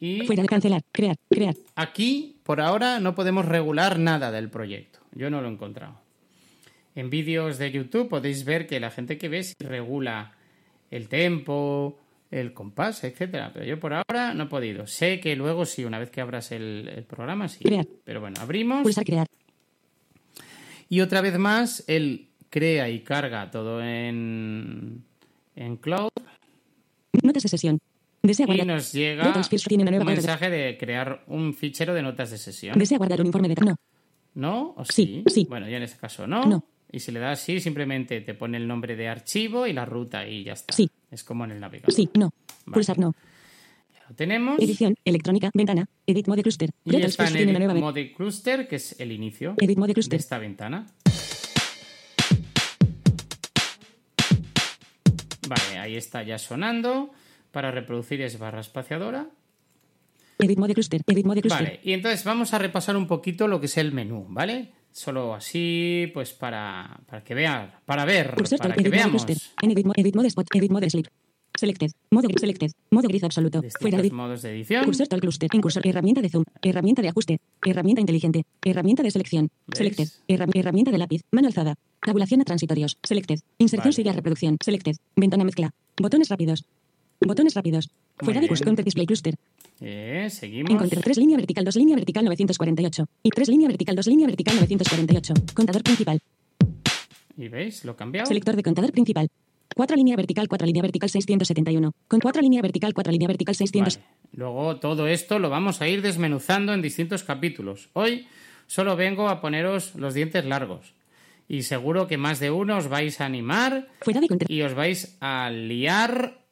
Y 0.00 0.20
Fuera 0.26 0.42
de 0.42 0.48
cancelar. 0.48 0.82
Crear. 0.92 1.16
Crear. 1.28 1.54
aquí, 1.74 2.36
por 2.44 2.60
ahora, 2.60 3.00
no 3.00 3.14
podemos 3.14 3.44
regular 3.44 3.98
nada 3.98 4.30
del 4.30 4.48
proyecto. 4.48 5.00
Yo 5.12 5.28
no 5.30 5.40
lo 5.42 5.48
he 5.48 5.52
encontrado. 5.52 6.00
En 6.94 7.10
vídeos 7.10 7.58
de 7.58 7.70
YouTube 7.72 8.08
podéis 8.08 8.44
ver 8.44 8.66
que 8.66 8.78
la 8.80 8.90
gente 8.90 9.18
que 9.18 9.28
ve 9.28 9.42
sí 9.42 9.54
regula 9.60 10.32
el 10.90 11.08
tempo, 11.08 11.98
el 12.30 12.52
compás, 12.52 13.02
etcétera. 13.04 13.50
Pero 13.52 13.64
yo 13.66 13.80
por 13.80 13.92
ahora 13.92 14.34
no 14.34 14.44
he 14.44 14.46
podido. 14.46 14.86
Sé 14.86 15.18
que 15.20 15.34
luego 15.36 15.64
sí, 15.66 15.84
una 15.84 15.98
vez 15.98 16.10
que 16.10 16.20
abras 16.20 16.52
el, 16.52 16.88
el 16.94 17.04
programa, 17.04 17.48
sí. 17.48 17.64
Crear. 17.64 17.86
Pero 18.04 18.20
bueno, 18.20 18.36
abrimos. 18.40 18.82
Pulsar 18.82 19.04
crear. 19.04 19.26
Y 20.88 21.00
otra 21.00 21.20
vez 21.20 21.36
más, 21.38 21.84
él 21.86 22.27
crea 22.50 22.88
y 22.88 23.00
carga 23.00 23.50
todo 23.50 23.82
en, 23.82 25.02
en 25.56 25.76
cloud. 25.76 26.10
Notas 27.22 27.42
de 27.42 27.48
sesión. 27.48 27.78
Desea 28.22 28.44
Y 28.44 28.46
guardar. 28.48 28.66
nos 28.66 28.92
llega 28.92 29.26
un 29.28 29.32
de- 29.92 30.04
mensaje 30.04 30.50
de 30.50 30.76
crear 30.78 31.24
un 31.28 31.54
fichero 31.54 31.94
de 31.94 32.02
notas 32.02 32.30
de 32.30 32.38
sesión. 32.38 32.78
Desea 32.78 32.98
guardar 32.98 33.20
un 33.20 33.26
informe 33.26 33.48
de. 33.48 33.54
No. 33.64 33.76
¿No? 34.34 34.74
¿O 34.76 34.84
Sí, 34.84 35.22
sí? 35.26 35.34
sí. 35.34 35.46
Bueno, 35.48 35.68
yo 35.68 35.76
en 35.76 35.82
este 35.84 35.98
caso 35.98 36.26
no. 36.26 36.44
No. 36.44 36.64
Y 36.90 37.00
si 37.00 37.12
le 37.12 37.20
das 37.20 37.40
sí, 37.40 37.60
simplemente 37.60 38.20
te 38.22 38.34
pone 38.34 38.56
el 38.56 38.66
nombre 38.66 38.96
de 38.96 39.08
archivo 39.08 39.66
y 39.66 39.72
la 39.72 39.84
ruta 39.84 40.26
y 40.26 40.44
ya 40.44 40.52
está. 40.54 40.72
Sí. 40.74 40.90
Es 41.10 41.22
como 41.24 41.44
en 41.44 41.52
el 41.52 41.60
navegador. 41.60 41.92
Sí. 41.92 42.08
No. 42.14 42.30
Vale. 42.66 42.74
Pulsar 42.74 42.98
no. 42.98 43.14
Ya 43.92 44.00
lo 44.08 44.14
tenemos. 44.14 44.58
Edición. 44.58 44.94
Electrónica. 45.04 45.50
Ventana. 45.54 45.88
Edit 46.06 46.28
mode 46.28 46.42
cluster. 46.42 46.70
Y 46.84 46.96
está 46.96 47.28
en 47.28 47.52
ve- 47.52 47.74
mode 47.80 48.12
cluster, 48.12 48.66
que 48.68 48.76
es 48.76 48.98
el 49.00 49.12
inicio 49.12 49.54
Edit 49.58 49.78
mode 49.78 49.88
de 49.88 49.94
cluster. 49.94 50.18
esta 50.18 50.38
ventana. 50.38 50.86
Vale, 55.48 55.78
ahí 55.78 55.96
está 55.96 56.22
ya 56.22 56.38
sonando. 56.38 57.10
Para 57.50 57.70
reproducir 57.70 58.20
es 58.22 58.38
barra 58.38 58.60
espaciadora. 58.60 59.26
Edit 60.38 60.58
mode 60.58 60.74
cluster. 60.74 61.02
Edit 61.06 61.26
mode 61.26 61.40
cluster. 61.40 61.64
Vale, 61.64 61.80
y 61.82 61.92
entonces 61.92 62.22
vamos 62.24 62.54
a 62.54 62.58
repasar 62.58 62.96
un 62.96 63.06
poquito 63.06 63.48
lo 63.48 63.58
que 63.60 63.66
es 63.66 63.76
el 63.78 63.92
menú, 63.92 64.26
¿vale? 64.28 64.72
Solo 64.92 65.34
así, 65.34 66.10
pues 66.14 66.32
para, 66.32 67.00
para 67.06 67.22
que 67.22 67.34
vean, 67.34 67.72
para 67.84 68.04
ver, 68.04 68.34
Cursor 68.34 68.58
para 68.58 68.74
que 68.74 68.88
veamos 68.88 69.24
cluster. 69.24 69.36
Spot. 70.26 70.46
Sleep. 70.88 71.06
Selected. 71.58 71.90
Modo 72.12 72.28
gris. 72.28 72.40
Selected. 72.40 72.70
Modo 72.92 73.08
gris 73.08 73.24
absoluto. 73.24 73.60
Fuera 73.80 74.00
de 74.00 74.10
modos 74.12 74.42
de 74.42 74.50
edición. 74.54 74.84
Cursor 74.84 75.08
tal 75.08 75.20
cluster. 75.20 75.50
En 75.52 75.60
cursor. 75.60 75.84
Herramienta 75.84 76.20
de 76.22 76.28
zoom. 76.28 76.44
Herramienta 76.62 77.02
de 77.02 77.08
ajuste. 77.08 77.40
Herramienta 77.66 78.00
inteligente. 78.00 78.44
Herramienta 78.64 79.02
de 79.02 79.10
selección. 79.10 79.48
Selected. 79.72 80.08
Herra- 80.28 80.46
herramienta 80.54 80.92
de 80.92 80.98
lápiz. 80.98 81.22
Mano 81.32 81.48
alzada. 81.48 81.74
Tabulación 82.00 82.40
a 82.42 82.44
transitorios. 82.44 82.96
Selected. 83.02 83.40
Inserción 83.58 83.90
Vale. 83.90 83.92
sigue 83.92 84.10
a 84.10 84.12
reproducción. 84.12 84.56
Selected. 84.64 84.96
Ventana 85.16 85.42
mezcla. 85.42 85.72
Botones 86.00 86.28
rápidos. 86.28 86.64
Botones 87.20 87.54
rápidos. 87.54 87.88
Muy 88.20 88.26
Fuera 88.26 88.38
de 88.40 88.44
bien. 88.46 88.48
cursor. 88.50 88.66
Content 88.68 88.84
display 88.86 89.06
cluster. 89.06 89.34
Eh, 89.80 90.28
seguimos. 90.30 90.70
Encontrar 90.70 91.02
3 91.02 91.18
línea 91.18 91.36
vertical 91.38 91.64
2 91.64 91.74
línea 91.76 91.96
vertical 91.96 92.24
948. 92.24 93.04
Y 93.24 93.30
3 93.30 93.48
línea 93.48 93.66
vertical 93.66 93.96
2 93.96 94.06
línea 94.06 94.26
vertical 94.28 94.54
948. 94.54 95.34
Contador 95.54 95.82
principal. 95.82 96.20
Y 97.36 97.48
veis, 97.48 97.84
lo 97.84 97.92
he 97.92 97.96
cambiado. 97.96 98.26
Selector 98.26 98.54
de 98.54 98.62
contador 98.62 98.92
principal. 98.92 99.28
4 99.74 99.96
línea 99.96 100.16
vertical 100.16 100.48
4 100.48 100.66
línea 100.66 100.82
vertical 100.82 101.08
671. 101.08 101.92
Con 102.08 102.20
4 102.20 102.42
línea 102.42 102.62
vertical 102.62 102.94
4 102.94 103.12
línea 103.12 103.28
vertical 103.28 103.54
600. 103.54 103.96
Vale. 103.96 104.08
Luego 104.32 104.76
todo 104.76 105.06
esto 105.06 105.38
lo 105.38 105.50
vamos 105.50 105.80
a 105.80 105.88
ir 105.88 106.02
desmenuzando 106.02 106.72
en 106.72 106.82
distintos 106.82 107.22
capítulos. 107.22 107.90
Hoy 107.92 108.26
solo 108.66 108.96
vengo 108.96 109.28
a 109.28 109.40
poneros 109.40 109.94
los 109.94 110.14
dientes 110.14 110.44
largos. 110.44 110.94
Y 111.48 111.62
seguro 111.62 112.06
que 112.06 112.18
más 112.18 112.40
de 112.40 112.50
uno 112.50 112.76
os 112.76 112.88
vais 112.88 113.20
a 113.20 113.24
animar 113.24 113.88
Fuera 114.00 114.20
de 114.20 114.28
y 114.48 114.62
os 114.62 114.74
vais 114.74 115.16
a 115.20 115.50
liar 115.50 116.42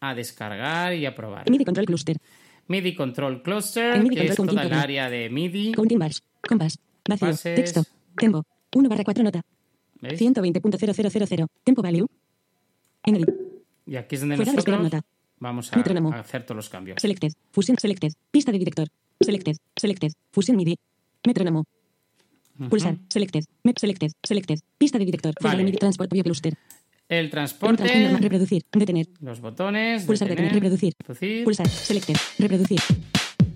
a 0.00 0.14
descargar 0.14 0.94
y 0.94 1.04
a 1.04 1.14
probar. 1.14 1.50
MIDI 1.50 1.64
control 1.64 1.86
cluster. 1.86 2.16
MIDI 2.68 2.94
Control 2.94 3.42
Cluster, 3.42 4.02
MIDI 4.02 4.16
que 4.16 4.26
es 4.26 4.36
Control 4.36 4.56
toda 4.56 4.66
el 4.66 4.72
área 4.72 5.08
de 5.08 5.30
MIDI. 5.30 5.72
Counting 5.72 5.98
bars. 5.98 6.22
Compás. 6.48 6.78
Vacío. 7.08 7.28
Compases. 7.28 7.54
Texto. 7.54 7.84
Tempo. 8.18 8.44
1 8.74 8.88
barra 8.88 9.04
4 9.04 9.22
nota. 9.22 9.42
¿veis? 10.00 10.20
120.0000. 10.20 11.46
Tempo 11.62 11.82
value. 11.82 12.08
En 13.06 13.16
edit. 13.16 13.30
Y 13.86 13.96
aquí 13.96 14.16
es 14.16 14.20
donde 14.20 14.36
Fuera 14.36 14.52
nosotros 14.52 15.02
vamos 15.38 15.72
a, 15.72 15.76
Metrónomo. 15.76 16.12
a 16.12 16.20
hacer 16.20 16.44
todos 16.44 16.56
los 16.56 16.68
cambios. 16.68 17.00
Selected. 17.00 17.32
Fusión. 17.52 17.78
Selected. 17.78 18.12
Pista 18.30 18.52
de 18.52 18.58
director. 18.58 18.88
Selected. 19.20 19.56
Selected. 19.76 20.12
Fusión 20.32 20.56
MIDI. 20.56 20.76
Metrónomo. 21.26 21.64
Pulsar. 22.70 22.96
Selected. 23.08 23.44
Mep 23.64 23.78
selected. 23.78 24.12
Selected. 24.22 24.58
Pista 24.78 24.98
de 24.98 25.04
director. 25.04 25.34
Vale. 25.40 25.62
MIDI 25.62 25.76
transport 25.78 26.10
view 26.12 26.24
cluster. 26.24 26.54
El 27.08 27.30
transporte. 27.30 27.84
Reproducir. 28.18 28.64
Detener. 28.72 29.06
los 29.20 29.40
botones, 29.40 30.04
Pulsar 30.04 30.28
detener. 30.28 30.52
Reproducir. 30.54 30.94
reproducir. 30.98 31.44
Pulsar. 31.44 31.68
Selected. 31.68 32.16
Reproducir. 32.38 32.80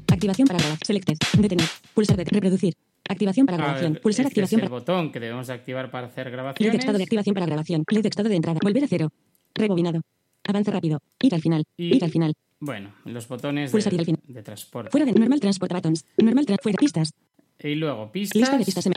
Activación 0.07 0.47
para 0.47 0.59
grabar. 0.61 0.79
Selected. 0.87 1.17
Detener. 1.39 1.67
Pulsar 1.95 2.17
de 2.17 2.25
reproducir. 2.25 2.75
Activación 3.09 3.47
para 3.47 3.59
grabación. 3.59 3.93
este 3.93 4.03
Pulsar 4.03 4.27
es 4.27 4.31
activación 4.31 4.61
el 4.61 4.67
para. 4.69 4.79
botón 4.79 5.11
que 5.11 5.19
debemos 5.19 5.49
de 5.49 5.55
activar 5.55 5.91
para 5.91 6.07
hacer 6.07 6.31
grabaciones. 6.31 6.73
de 6.73 6.79
estado 6.79 6.99
de 6.99 7.05
activación 7.05 7.35
para 7.35 7.47
grabación. 7.47 7.85
LED 7.91 8.03
de 8.03 8.09
estado 8.09 8.29
de 8.29 8.37
entrada. 8.37 8.61
Volver 8.63 8.85
a 8.85 8.87
cero. 8.87 9.11
Rebobinado. 9.55 10.01
Avance 10.45 10.71
rápido. 10.71 11.01
Ir 11.21 11.35
al 11.35 11.41
final. 11.43 11.65
Y- 11.77 11.97
Ir 11.97 12.05
al 12.05 12.11
final. 12.11 12.35
Bueno, 12.61 12.93
los 13.07 13.27
botones 13.29 13.71
Pulsar 13.71 13.91
de, 13.91 13.97
ir 13.97 14.01
al 14.01 14.07
final. 14.07 14.21
de 14.27 14.43
transporte. 14.43 14.91
Fuera 14.91 15.07
de 15.07 15.13
normal 15.13 15.41
transport 15.41 15.73
buttons. 15.73 16.05
Normal 16.19 16.47
tra- 16.47 16.59
fuera 16.63 16.77
pistas. 16.79 17.13
Y 17.59 17.75
luego 17.75 18.11
pistas. 18.13 18.37
Lista 18.41 18.59
de 18.59 18.65
pistas 18.65 18.87
en 18.87 18.93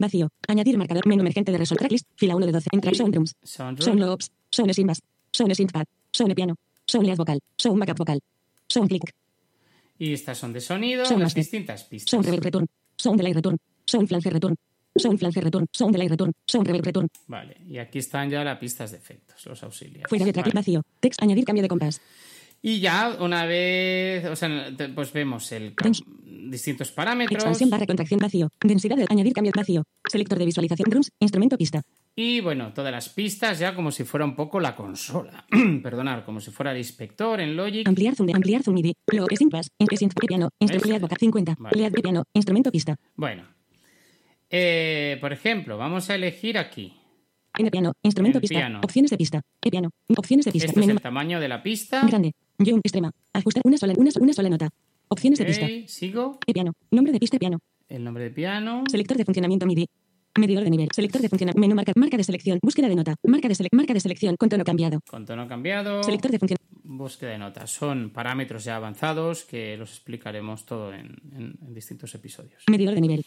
Vacío. 0.00 0.28
Añadir 0.48 0.78
marcador. 0.78 1.06
Menú 1.06 1.20
emergente 1.22 1.52
de 1.52 1.58
Resol 1.58 1.78
Tracklist. 1.78 2.06
Fila 2.16 2.36
1 2.36 2.46
de 2.46 2.52
12. 2.52 2.68
Entra 2.72 2.94
Sound 2.94 3.12
Drums. 3.12 3.34
Sound 3.42 3.82
Sound. 3.82 4.00
Loops. 4.00 4.30
Sound 4.50 4.72
Synth 4.72 4.98
Sound 5.32 5.52
Synthpad. 5.54 5.84
Sound 6.12 6.34
Piano. 6.34 6.54
Sound 6.86 7.06
Lead 7.06 7.16
Vocal. 7.16 7.40
Sound 7.56 7.78
Backup 7.78 7.98
Vocal. 7.98 8.20
Sound 8.68 8.88
Click. 8.88 9.12
Y 9.98 10.12
estas 10.14 10.38
son 10.38 10.52
de 10.52 10.60
sonido, 10.60 11.04
Sound 11.04 11.22
las 11.22 11.34
distintas 11.34 11.84
pistas. 11.84 12.10
Sound 12.10 12.24
Reverb 12.24 12.44
Return. 12.44 12.66
Sound 12.96 13.18
Delay 13.18 13.32
Return. 13.34 13.58
Sound 13.86 14.08
Flange 14.08 14.30
Return. 14.30 14.56
Sound 14.96 15.18
Flange 15.18 15.40
Return. 15.40 15.66
Sound 15.72 15.92
Delay 15.92 16.08
Return. 16.08 16.32
Sound 16.46 16.66
Reverb 16.66 16.84
Return. 16.84 17.08
Vale, 17.26 17.56
y 17.66 17.78
aquí 17.78 17.98
están 17.98 18.28
ya 18.30 18.42
las 18.44 18.58
pistas 18.58 18.90
de 18.90 18.98
efectos, 18.98 19.44
los 19.46 19.62
auxiliares. 19.62 20.06
Fuera 20.08 20.24
de 20.24 20.32
track. 20.32 20.46
Vale. 20.46 20.54
Vacío. 20.54 20.82
Text. 21.00 21.22
Añadir 21.22 21.44
cambio 21.44 21.62
de 21.62 21.68
compás. 21.68 22.00
Y 22.62 22.80
ya 22.80 23.16
una 23.20 23.46
vez, 23.46 24.24
o 24.26 24.36
sea, 24.36 24.70
pues 24.94 25.12
vemos 25.14 25.50
el 25.52 25.74
distintos 26.50 26.90
parámetros 26.90 27.36
Expansión 27.36 27.70
barra 27.70 27.86
contracción 27.86 28.20
vacío. 28.20 28.50
Densidad 28.60 28.96
de 28.96 29.06
añadir 29.08 29.32
cambio 29.32 29.52
vacío. 29.56 29.84
Selector 30.06 30.38
de 30.38 30.44
visualización. 30.44 30.90
Drums. 30.90 31.10
Instrumento 31.20 31.56
pista. 31.56 31.80
y 32.16 32.40
bueno, 32.40 32.72
todas 32.74 32.92
las 32.92 33.08
pistas 33.08 33.58
ya 33.60 33.74
como 33.74 33.90
si 33.90 34.04
fuera 34.04 34.26
un 34.26 34.34
poco 34.36 34.60
la 34.60 34.74
consola. 34.76 35.46
Perdonad, 35.82 36.24
como 36.24 36.40
si 36.40 36.50
fuera 36.50 36.72
el 36.72 36.78
inspector 36.78 37.40
en 37.40 37.56
Logic. 37.56 37.86
Ampliar 37.88 38.14
zoom 38.14 38.26
de 38.26 38.34
ampliar 38.34 38.62
zoom 38.62 38.74
MIDI. 38.74 38.94
Lo. 39.06 39.26
In- 39.30 39.96
synth 39.96 40.14
piano. 40.26 40.50
Instrumento 40.58 41.00
vocal 41.00 41.18
50. 41.18 41.56
Vale. 41.58 41.76
Lead 41.78 41.92
piano. 41.92 42.24
Instrumento 42.34 42.70
pista. 42.70 42.94
Bueno, 43.16 43.44
eh, 44.50 45.16
por 45.20 45.32
ejemplo, 45.32 45.78
vamos 45.78 46.10
a 46.10 46.14
elegir 46.14 46.58
aquí. 46.58 46.94
Piano. 47.70 47.92
Instrumento 48.02 48.38
El 48.38 48.42
pista. 48.42 48.56
piano. 48.58 48.80
Opciones 48.82 49.10
de 49.10 49.16
pista. 49.16 49.40
E 49.62 49.70
piano. 49.70 49.90
Opciones 50.16 50.46
de 50.46 50.52
pista. 50.52 50.68
Este 50.68 50.80
es 50.80 50.88
el 50.88 51.00
tamaño 51.00 51.40
de 51.40 51.48
la 51.48 51.62
pista. 51.62 52.06
grande. 52.06 52.32
Jump 52.58 52.80
extrema. 52.86 53.10
Ajustar 53.32 53.62
una 53.64 53.76
sola, 53.76 53.92
una, 53.96 54.10
una 54.20 54.32
sola 54.32 54.48
nota. 54.48 54.68
Opciones 55.08 55.38
de 55.40 55.44
pista. 55.46 55.66
Sigo. 55.86 56.38
E 56.46 56.52
piano. 56.54 56.72
Nombre 56.90 57.12
de 57.12 57.18
pista 57.18 57.36
e 57.36 57.40
piano. 57.40 57.58
El 57.88 58.04
nombre 58.04 58.22
de 58.24 58.30
piano. 58.30 58.84
Selector 58.88 59.16
de 59.16 59.24
funcionamiento 59.24 59.66
MIDI. 59.66 59.86
Medidor 60.38 60.62
de 60.62 60.70
nivel. 60.70 60.88
Selector 60.94 61.20
de 61.20 61.28
funcionamiento. 61.28 61.60
Menú 61.60 61.74
marca. 61.74 61.92
Marca 61.96 62.16
de 62.16 62.22
selección. 62.24 62.60
Búsqueda 62.62 62.88
de 62.88 62.94
nota. 62.94 63.16
Marca 63.24 63.48
de, 63.48 63.54
selec- 63.54 63.72
marca 63.76 63.92
de 63.92 64.00
selección. 64.00 64.36
Con 64.36 64.48
tono 64.48 64.62
cambiado. 64.64 65.00
Con 65.10 65.26
tono 65.26 65.48
cambiado. 65.48 66.02
Selector 66.04 66.30
de 66.30 66.38
funcionamiento. 66.38 66.80
Búsqueda 66.84 67.30
de 67.30 67.38
notas. 67.38 67.68
Son 67.70 68.10
parámetros 68.10 68.62
ya 68.64 68.76
avanzados 68.76 69.42
que 69.44 69.76
los 69.76 69.90
explicaremos 69.90 70.64
todo 70.64 70.94
en, 70.94 71.16
en- 71.36 71.58
en 71.66 71.74
distintos 71.74 72.14
episodios. 72.14 72.62
Medidor 72.70 72.94
de 72.94 73.00
nivel. 73.00 73.26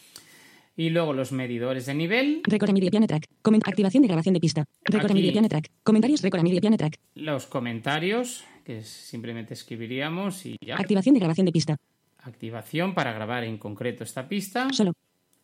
Y 0.76 0.90
luego 0.90 1.12
los 1.12 1.30
medidores 1.30 1.86
de 1.86 1.94
nivel, 1.94 2.40
Record 2.44 2.70
a 2.70 2.72
MIDI 2.72 2.90
piano 2.90 3.06
track. 3.06 3.26
Coment 3.42 3.66
activación 3.66 4.02
de 4.02 4.08
grabación 4.08 4.34
de 4.34 4.40
pista. 4.40 4.64
Record 4.84 5.02
a 5.02 5.04
Aquí. 5.04 5.14
MIDI 5.14 5.32
piano 5.32 5.48
track. 5.48 5.70
Comentarios 5.82 6.22
record 6.22 6.40
a 6.40 6.42
MIDI 6.42 6.60
piano 6.60 6.76
track. 6.76 6.98
los 7.14 7.46
comentarios, 7.46 8.44
que 8.64 8.82
simplemente 8.82 9.54
escribiríamos 9.54 10.44
y 10.46 10.56
ya. 10.60 10.76
Activación 10.76 11.14
de 11.14 11.20
grabación 11.20 11.46
de 11.46 11.52
pista. 11.52 11.76
Activación 12.18 12.94
para 12.94 13.12
grabar 13.12 13.44
en 13.44 13.58
concreto 13.58 14.02
esta 14.02 14.28
pista. 14.28 14.68
Solo. 14.72 14.94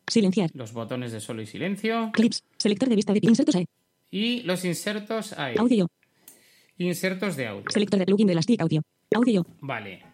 Silenciar. 0.07 0.51
Los 0.55 0.73
botones 0.73 1.13
de 1.13 1.21
solo 1.21 1.43
y 1.43 1.47
silencio. 1.47 2.11
Clips. 2.13 2.43
Selector 2.57 2.89
de 2.89 2.97
vista 2.97 3.13
de 3.13 3.21
insertos 3.23 3.55
A. 3.55 3.65
Y 4.11 4.43
los 4.43 4.65
insertos 4.65 5.33
ahí. 5.35 5.55
Audio. 5.57 5.89
Insertos 6.79 7.37
de 7.37 7.47
audio. 7.47 7.65
Selector 7.69 8.01
de 8.01 8.07
plugin 8.07 8.27
de 8.27 8.33
Elastic 8.33 8.61
Audio. 8.61 8.83
Audio. 9.15 9.47
Vale. 9.61 10.10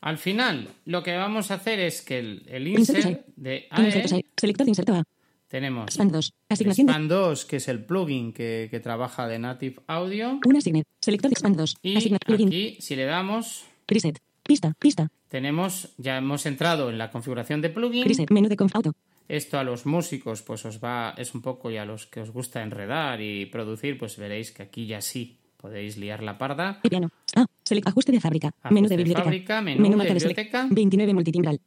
Al 0.00 0.18
final, 0.18 0.68
lo 0.84 1.02
que 1.02 1.16
vamos 1.16 1.50
a 1.50 1.54
hacer 1.54 1.80
es 1.80 2.02
que 2.02 2.18
el, 2.20 2.42
el 2.46 2.68
insert 2.68 3.26
de. 3.36 3.66
AE 3.70 4.24
Selector 4.36 4.68
inserto 4.68 4.94
A. 4.94 5.04
Tenemos 5.48 5.84
Expand 5.84 6.12
2. 6.12 6.34
Asignación 6.50 7.08
2, 7.08 7.44
que 7.46 7.56
es 7.56 7.68
el 7.68 7.84
plugin 7.84 8.32
que, 8.32 8.68
que 8.70 8.80
trabaja 8.80 9.26
de 9.26 9.38
Native 9.38 9.76
Audio. 9.86 10.38
una 10.44 10.58
asignet. 10.58 10.86
Selector 11.00 11.30
de 11.30 11.32
Expand 11.32 11.56
2. 11.56 11.76
Y 11.82 12.14
aquí, 12.14 12.76
si 12.80 12.96
le 12.96 13.06
damos, 13.06 13.64
Preset. 13.86 14.20
Pista. 14.42 14.74
Pista. 14.78 15.10
tenemos, 15.28 15.94
ya 15.96 16.18
hemos 16.18 16.46
entrado 16.46 16.90
en 16.90 16.98
la 16.98 17.10
configuración 17.10 17.60
de 17.62 17.70
plugin. 17.70 18.04
Preset. 18.04 18.30
Menú 18.30 18.48
de 18.48 18.56
conf 18.56 18.76
auto. 18.76 18.92
Esto 19.26 19.58
a 19.58 19.64
los 19.64 19.84
músicos, 19.84 20.42
pues 20.42 20.64
os 20.64 20.82
va, 20.82 21.14
es 21.16 21.34
un 21.34 21.42
poco, 21.42 21.70
y 21.70 21.76
a 21.76 21.84
los 21.84 22.06
que 22.06 22.20
os 22.20 22.30
gusta 22.30 22.62
enredar 22.62 23.20
y 23.20 23.46
producir, 23.46 23.98
pues 23.98 24.16
veréis 24.16 24.52
que 24.52 24.62
aquí 24.62 24.86
ya 24.86 25.02
sí 25.02 25.37
podéis 25.58 25.96
liar 25.98 26.22
la 26.22 26.38
parda. 26.38 26.80
Piano. 26.88 27.10
Ah. 27.36 27.46
Select 27.64 27.86
ajuste 27.88 28.12
de 28.12 28.20
fábrica. 28.20 28.48
Ajuste 28.62 28.74
menú 28.74 28.88
de 28.88 28.96
de 28.96 29.02
biblioteca. 29.02 29.24
fábrica, 29.24 29.60
menú 29.60 29.82
de 29.90 29.96
marca 29.96 30.14
biblioteca. 30.14 30.58
select. 30.62 30.74
29 30.74 31.14
multitimbral. 31.14 31.60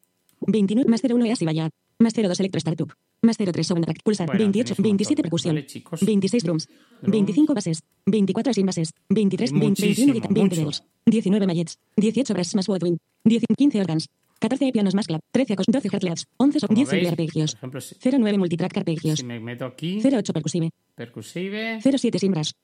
29 0.48 0.90
más 0.90 1.02
01 1.04 1.26
EAS 1.26 1.42
y 1.42 1.46
vaya. 1.46 1.70
Más 2.00 2.14
02 2.16 2.40
electro 2.40 2.58
startup. 2.58 2.92
Más 3.22 3.38
03 3.38 3.68
sound 3.68 3.86
track. 3.86 4.02
Pulsar. 4.04 4.26
Bueno, 4.26 4.40
28. 4.40 4.74
tenéis 4.74 4.80
un 4.80 4.84
27 4.84 5.20
montón, 5.22 5.24
percusión. 5.30 5.56
¿vale, 5.56 5.66
chicos? 5.68 6.00
26 6.04 6.44
drums. 6.44 6.70
25 7.04 7.54
bases. 7.54 7.84
24 8.08 8.54
sin 8.54 8.66
bases. 8.66 8.92
23. 9.10 9.52
20, 9.52 9.68
Muchísimo, 9.68 10.14
21 10.14 10.14
guitar- 10.16 10.34
20 10.34 10.56
mucho. 10.56 10.62
dedos. 10.62 10.84
19 11.06 11.46
mallets. 11.48 11.78
18 11.98 12.34
brass 12.34 12.56
más 12.56 12.68
woodwind. 12.68 12.98
10, 13.24 13.44
15 13.56 13.80
organs. 13.82 14.08
14 14.40 14.72
pianos 14.72 14.96
más 14.96 15.06
clap. 15.06 15.22
13 15.32 15.54
acos. 15.54 15.68
12 15.70 15.90
heartleads. 15.92 16.26
11 16.38 16.60
son 16.60 16.68
Como 16.70 16.78
10 16.78 16.90
veis, 16.90 17.08
arpegios. 17.10 17.54
ejemplo, 17.54 17.80
si, 17.80 17.96
09 18.02 18.38
multitrack 18.40 18.78
arpegios. 18.78 19.20
si 19.20 19.24
me 19.26 19.40
meto 19.40 19.66
aquí, 19.66 20.00
08 20.04 20.34
percusive. 20.34 20.72
percusive, 20.96 21.80
07 21.82 22.18
simbras. 22.18 22.56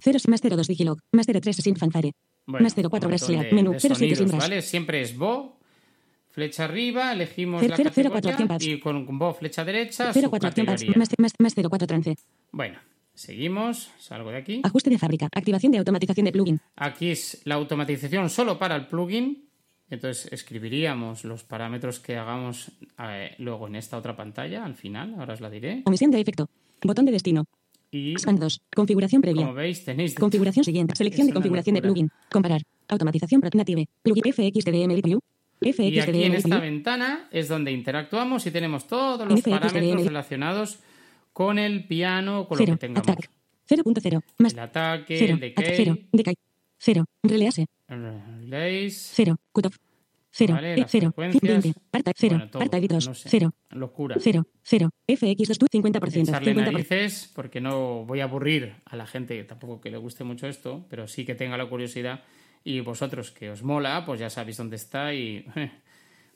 0 0.00 0.18
más 0.28 0.40
02 0.40 0.66
digilog. 0.68 0.98
Más 1.12 1.26
03 1.26 1.56
sin 1.56 1.76
fanfare. 1.76 2.12
bueno, 2.46 2.64
más 2.64 2.74
04 2.74 3.06
un 3.06 3.10
brass 3.10 3.22
montón 3.22 3.36
slab. 3.36 3.44
de- 3.50 3.54
Menú. 3.54 3.72
de 3.72 3.80
07 3.80 3.94
sonidos, 3.96 4.18
simbras. 4.18 4.40
¿vale? 4.40 4.62
Siempre 4.62 5.00
es 5.02 5.16
Bo, 5.16 5.58
flecha 6.30 6.64
arriba, 6.64 7.12
elegimos 7.12 7.60
Cero- 7.60 7.70
la 7.72 7.76
cero- 7.76 7.90
cero 7.94 8.10
cuatro 8.10 8.30
categoría 8.32 8.74
y 8.74 8.80
con 8.80 9.18
Bo, 9.18 9.34
flecha 9.34 9.64
derecha, 9.64 10.12
su 10.12 10.20
04 10.20 10.48
acción 10.48 10.66
pads. 10.66 10.80
categoría. 10.82 10.98
Más, 10.98 11.08
más, 11.18 11.32
más 11.38 11.54
04 11.54 11.86
trance. 11.86 12.16
Bueno, 12.52 12.78
seguimos, 13.14 13.90
salgo 13.98 14.30
de 14.30 14.38
aquí. 14.38 14.60
Ajuste 14.64 14.90
de 14.90 14.98
fábrica. 14.98 15.28
Activación 15.32 15.72
de 15.72 15.78
automatización 15.78 16.24
de 16.26 16.32
plugin. 16.32 16.60
Aquí 16.76 17.10
es 17.10 17.40
la 17.44 17.54
automatización 17.56 18.28
solo 18.30 18.58
para 18.58 18.76
el 18.76 18.86
plugin. 18.86 19.44
Entonces 19.90 20.32
escribiríamos 20.32 21.24
los 21.24 21.44
parámetros 21.44 22.00
que 22.00 22.16
hagamos 22.16 22.72
eh, 22.98 23.34
luego 23.38 23.68
en 23.68 23.76
esta 23.76 23.96
otra 23.98 24.16
pantalla, 24.16 24.64
al 24.64 24.74
final, 24.74 25.14
ahora 25.18 25.34
os 25.34 25.40
la 25.40 25.50
diré. 25.50 25.82
Omisión 25.84 26.10
de 26.10 26.20
efecto. 26.20 26.48
Botón 26.82 27.04
de 27.04 27.12
destino. 27.12 27.44
Y 27.94 28.10
Expand 28.12 28.40
2. 28.40 28.60
Configuración 28.74 29.22
previa. 29.22 29.42
como 29.46 29.54
veis 29.54 29.84
tenéis... 29.84 30.16
Configuración 30.16 30.64
siguiente. 30.64 30.96
Selección 30.96 31.28
de 31.28 31.32
configuración 31.32 31.74
de 31.76 31.82
plugin. 31.82 32.10
Comparar. 32.28 32.62
Automatización 32.88 33.40
native. 33.54 33.88
Plugin 34.02 34.32
FXTDM 34.32 35.00
View. 35.00 35.20
Y 35.60 36.00
aquí 36.00 36.24
en 36.24 36.34
esta 36.34 36.58
ventana 36.58 37.28
es 37.30 37.48
donde 37.48 37.70
interactuamos 37.70 38.44
y 38.46 38.50
tenemos 38.50 38.88
todos 38.88 39.28
los 39.28 39.40
FXDM. 39.40 39.50
parámetros 39.60 40.06
relacionados 40.06 40.78
con 41.32 41.58
el 41.58 41.86
piano, 41.86 42.48
con 42.48 42.58
lo 42.58 42.64
0. 42.64 42.72
que 42.74 42.78
tengamos. 42.78 43.08
Attack. 43.08 43.30
0.0. 43.68 44.22
Más 44.38 44.52
El 44.52 44.58
ataque, 44.58 45.16
0. 45.16 45.34
el 45.34 45.40
decay, 45.40 45.74
0. 45.76 45.98
Decay. 46.12 46.34
0. 46.78 47.04
Release. 47.22 47.66
el 47.88 48.20
relays, 48.40 49.12
0. 49.14 49.36
Cutoff. 49.52 49.76
0. 50.36 50.54
Vale, 50.54 50.74
E 50.74 50.76
las 50.78 50.90
0. 50.90 51.12
frecuencias. 51.14 51.62
20. 51.62 51.80
Parta. 51.90 52.12
0. 52.16 52.34
bueno, 52.36 52.50
todo, 52.50 52.58
Parta 52.60 52.78
editors. 52.78 53.06
no 53.08 53.14
sé, 53.14 53.28
0. 53.30 53.52
locura. 53.70 54.16
0. 54.18 54.44
0. 54.62 54.90
FX2 55.06 55.58
tú 55.58 55.66
50%. 55.66 56.22
echarle 56.28 56.52
50%. 56.54 56.72
narices 56.72 57.30
porque 57.34 57.60
no 57.60 58.04
voy 58.04 58.20
a 58.20 58.24
aburrir 58.24 58.74
a 58.84 58.96
la 58.96 59.06
gente 59.06 59.42
tampoco 59.44 59.80
que 59.80 59.90
le 59.90 59.96
guste 59.98 60.24
mucho 60.24 60.48
esto, 60.48 60.86
pero 60.90 61.06
sí 61.06 61.24
que 61.24 61.34
tenga 61.34 61.56
la 61.56 61.66
curiosidad 61.68 62.22
y 62.64 62.80
vosotros 62.80 63.30
que 63.30 63.50
os 63.50 63.62
mola, 63.62 64.04
pues 64.06 64.18
ya 64.20 64.28
sabéis 64.30 64.56
dónde 64.56 64.76
está 64.76 65.12
y 65.14 65.44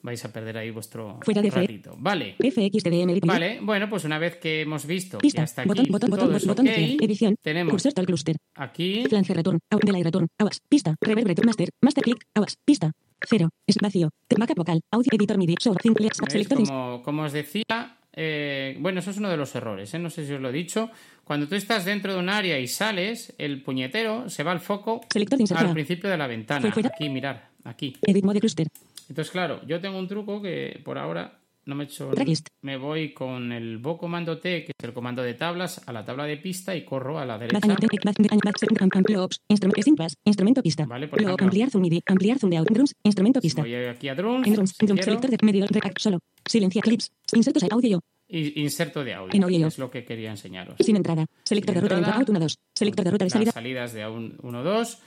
vais 0.02 0.24
a 0.24 0.32
perder 0.32 0.56
ahí 0.58 0.70
vuestro 0.70 1.18
Fuera 1.22 1.42
de 1.42 1.50
ratito. 1.50 1.96
Vale. 1.98 2.36
FXTDM. 2.38 3.18
Vale, 3.26 3.58
bueno, 3.62 3.88
pues 3.88 4.04
una 4.04 4.18
vez 4.18 4.36
que 4.36 4.60
hemos 4.60 4.86
visto 4.86 5.18
Pista. 5.18 5.38
que 5.40 5.44
hasta 5.44 5.62
aquí 5.62 5.68
Botón, 5.70 5.86
botón, 5.90 6.10
todo 6.10 6.20
botón, 6.20 6.36
es 6.36 6.46
botón 6.46 6.66
de. 6.66 6.96
Edición. 7.00 7.34
tenemos 7.42 7.72
Cursor 7.72 7.92
tal 7.94 8.06
cluster. 8.06 8.36
aquí 8.54 9.04
Flange 9.08 9.34
return. 9.34 9.58
Delay 9.84 10.02
return. 10.04 10.28
Pista. 10.68 10.94
Reverb 11.00 11.26
return 11.26 11.46
master. 11.46 11.68
Master 11.82 12.04
click. 12.04 12.24
Awas. 12.34 12.56
Pista. 12.64 12.92
Cero. 13.26 13.50
Es 13.66 13.76
vacío. 13.80 14.10
Backup 14.36 14.56
vocal. 14.56 14.80
Audio 14.90 15.10
editor 15.12 15.38
MIDI. 15.38 15.54
Show. 15.60 15.74
Selector. 16.28 16.64
Como, 16.64 17.02
como 17.02 17.22
os 17.22 17.32
decía, 17.32 17.98
eh, 18.12 18.76
bueno, 18.80 19.00
eso 19.00 19.10
es 19.10 19.18
uno 19.18 19.28
de 19.28 19.36
los 19.36 19.54
errores, 19.54 19.92
¿eh? 19.94 19.98
no 19.98 20.10
sé 20.10 20.26
si 20.26 20.32
os 20.32 20.40
lo 20.40 20.48
he 20.48 20.52
dicho. 20.52 20.90
Cuando 21.24 21.46
tú 21.46 21.54
estás 21.54 21.84
dentro 21.84 22.12
de 22.12 22.18
un 22.18 22.28
área 22.28 22.58
y 22.58 22.66
sales, 22.66 23.34
el 23.38 23.62
puñetero 23.62 24.28
se 24.28 24.42
va 24.42 24.52
al 24.52 24.60
foco 24.60 25.02
al 25.68 25.72
principio 25.72 26.10
de 26.10 26.16
la 26.16 26.26
ventana. 26.26 26.68
Aquí, 26.68 27.08
mirar, 27.08 27.50
aquí. 27.64 27.94
Entonces, 29.08 29.30
claro, 29.30 29.60
yo 29.66 29.80
tengo 29.80 29.98
un 29.98 30.08
truco 30.08 30.42
que 30.42 30.80
por 30.84 30.98
ahora 30.98 31.37
no 31.68 31.74
me. 31.74 31.86
Tracklist. 31.86 32.48
Me 32.62 32.76
voy 32.76 33.12
con 33.12 33.52
el 33.52 33.78
Bo 33.78 33.98
comando 33.98 34.38
T, 34.38 34.64
que 34.64 34.72
es 34.76 34.84
el 34.84 34.92
comando 34.94 35.22
de 35.22 35.34
tablas, 35.34 35.86
a 35.86 35.92
la 35.92 36.04
tabla 36.04 36.24
de 36.24 36.38
pista 36.38 36.74
y 36.74 36.84
corro 36.84 37.18
a 37.18 37.26
la 37.26 37.38
derecha. 37.38 37.58
Instrumento 40.24 40.62
pista. 40.62 40.86
Vale, 40.86 41.08
por 41.08 41.20
ejemplo. 41.20 41.44
ampliar 41.44 41.70
zoom 41.70 41.82
MIDI. 41.82 42.02
Ampliar 42.06 42.38
zoom 42.38 42.50
de 42.50 42.56
out. 42.56 42.68
Drums. 42.70 42.94
Instrumento 43.02 43.40
pista. 43.40 43.62
Voy 43.62 43.74
aquí 43.74 44.08
a 44.08 44.14
drums, 44.14 44.50
drums. 44.50 44.74
Selector 44.76 45.30
de. 45.30 45.36
React 45.38 45.98
solo. 45.98 46.20
Silencia 46.44 46.80
clips. 46.80 47.12
Insertos 47.32 47.62
audio 47.70 48.00
inserto 48.28 49.04
de 49.04 49.14
audio. 49.14 49.34
En 49.34 49.44
audio. 49.44 49.66
Es 49.66 49.78
lo 49.78 49.90
que 49.90 50.04
quería 50.04 50.30
enseñaros. 50.30 50.76
Sin 50.80 50.96
entrada. 50.96 51.26
Selector 51.44 51.74
de 51.74 51.80
ruta 51.80 52.00
de. 52.00 52.06
Out 52.06 52.28
1 52.28 52.40
2. 52.40 52.58
Selector 52.74 53.04
de 53.04 53.10
ruta 53.10 53.24
de 53.24 53.30
salida. 53.30 53.52
salidas 53.52 53.92
de 53.92 54.06
1, 54.06 54.62
2 54.62 54.98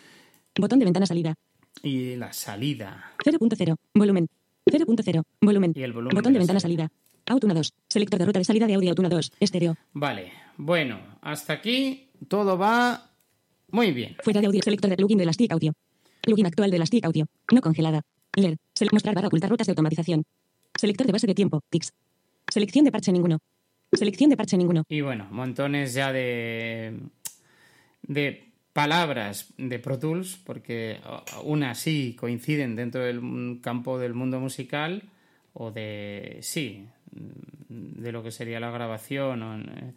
Botón 0.60 0.80
de 0.80 0.86
ventana 0.86 1.06
salida. 1.06 1.36
y 1.84 2.15
la 2.15 2.34
salida. 2.34 3.13
0.0. 3.24 3.76
Volumen. 3.93 4.28
0.0. 4.65 5.24
Volumen. 5.41 5.74
Y 5.76 5.84
el 5.84 5.93
volumen 5.93 6.15
Botón 6.15 6.34
de 6.34 6.39
ventana 6.39 6.60
salida. 6.60 6.91
Out 7.28 7.43
1 7.43 7.54
2. 7.54 7.74
Selector 7.89 8.19
de 8.19 8.26
ruta 8.26 8.39
de 8.39 8.45
salida 8.45 8.67
de 8.67 8.74
audio 8.76 8.89
Out 8.91 9.00
1 9.00 9.10
2. 9.10 9.32
Estéreo. 9.39 9.76
Vale, 9.93 10.32
bueno, 10.58 11.00
hasta 11.21 11.54
aquí 11.54 12.10
todo 12.28 12.58
va 12.58 13.10
muy 13.69 13.91
bien. 13.91 14.15
Fuera 14.24 14.41
de 14.41 14.47
audio. 14.47 14.62
Selector 14.62 14.89
de 14.89 14.97
plugin 14.97 15.17
de 15.17 15.24
Elastic 15.24 15.52
Audio. 15.52 15.74
Plugin 16.21 16.45
actual 16.45 16.69
de 16.71 16.78
Elastic 16.78 17.06
Audio. 17.06 17.26
No 17.52 17.62
congelada. 17.62 18.02
Leer. 18.36 18.58
Sele- 18.74 18.89
mostrar 18.91 19.15
barra 19.15 19.28
ocultar 19.28 19.50
rutas 19.50 19.67
de 19.67 19.71
automatización. 19.71 20.24
Selector 20.76 21.06
de 21.08 21.13
base 21.13 21.28
de 21.28 21.36
tiempo. 21.36 21.62
Tix. 21.69 21.93
Selección 22.47 22.86
de 22.86 22.91
parche 22.91 23.12
ninguno. 23.12 23.39
Selección 23.93 24.30
de 24.30 24.38
parche 24.38 24.58
ninguno. 24.58 24.84
Y 24.88 25.02
bueno, 25.02 25.28
montones 25.32 25.93
ya 25.93 26.12
de, 26.13 26.97
de 28.04 28.50
palabras 28.73 29.53
de 29.57 29.79
Pro 29.79 29.99
Tools, 29.99 30.38
porque 30.45 30.97
unas 31.43 31.77
sí 31.79 32.15
coinciden 32.19 32.75
dentro 32.75 33.01
del 33.01 33.60
campo 33.62 33.99
del 33.99 34.13
mundo 34.13 34.39
musical, 34.39 35.03
o 35.53 35.71
de, 35.71 36.38
sí, 36.41 36.86
de 37.69 38.12
lo 38.12 38.23
que 38.23 38.31
sería 38.31 38.60
la 38.60 38.71
grabación, 38.71 39.41
o 39.43 39.55
en- 39.55 39.95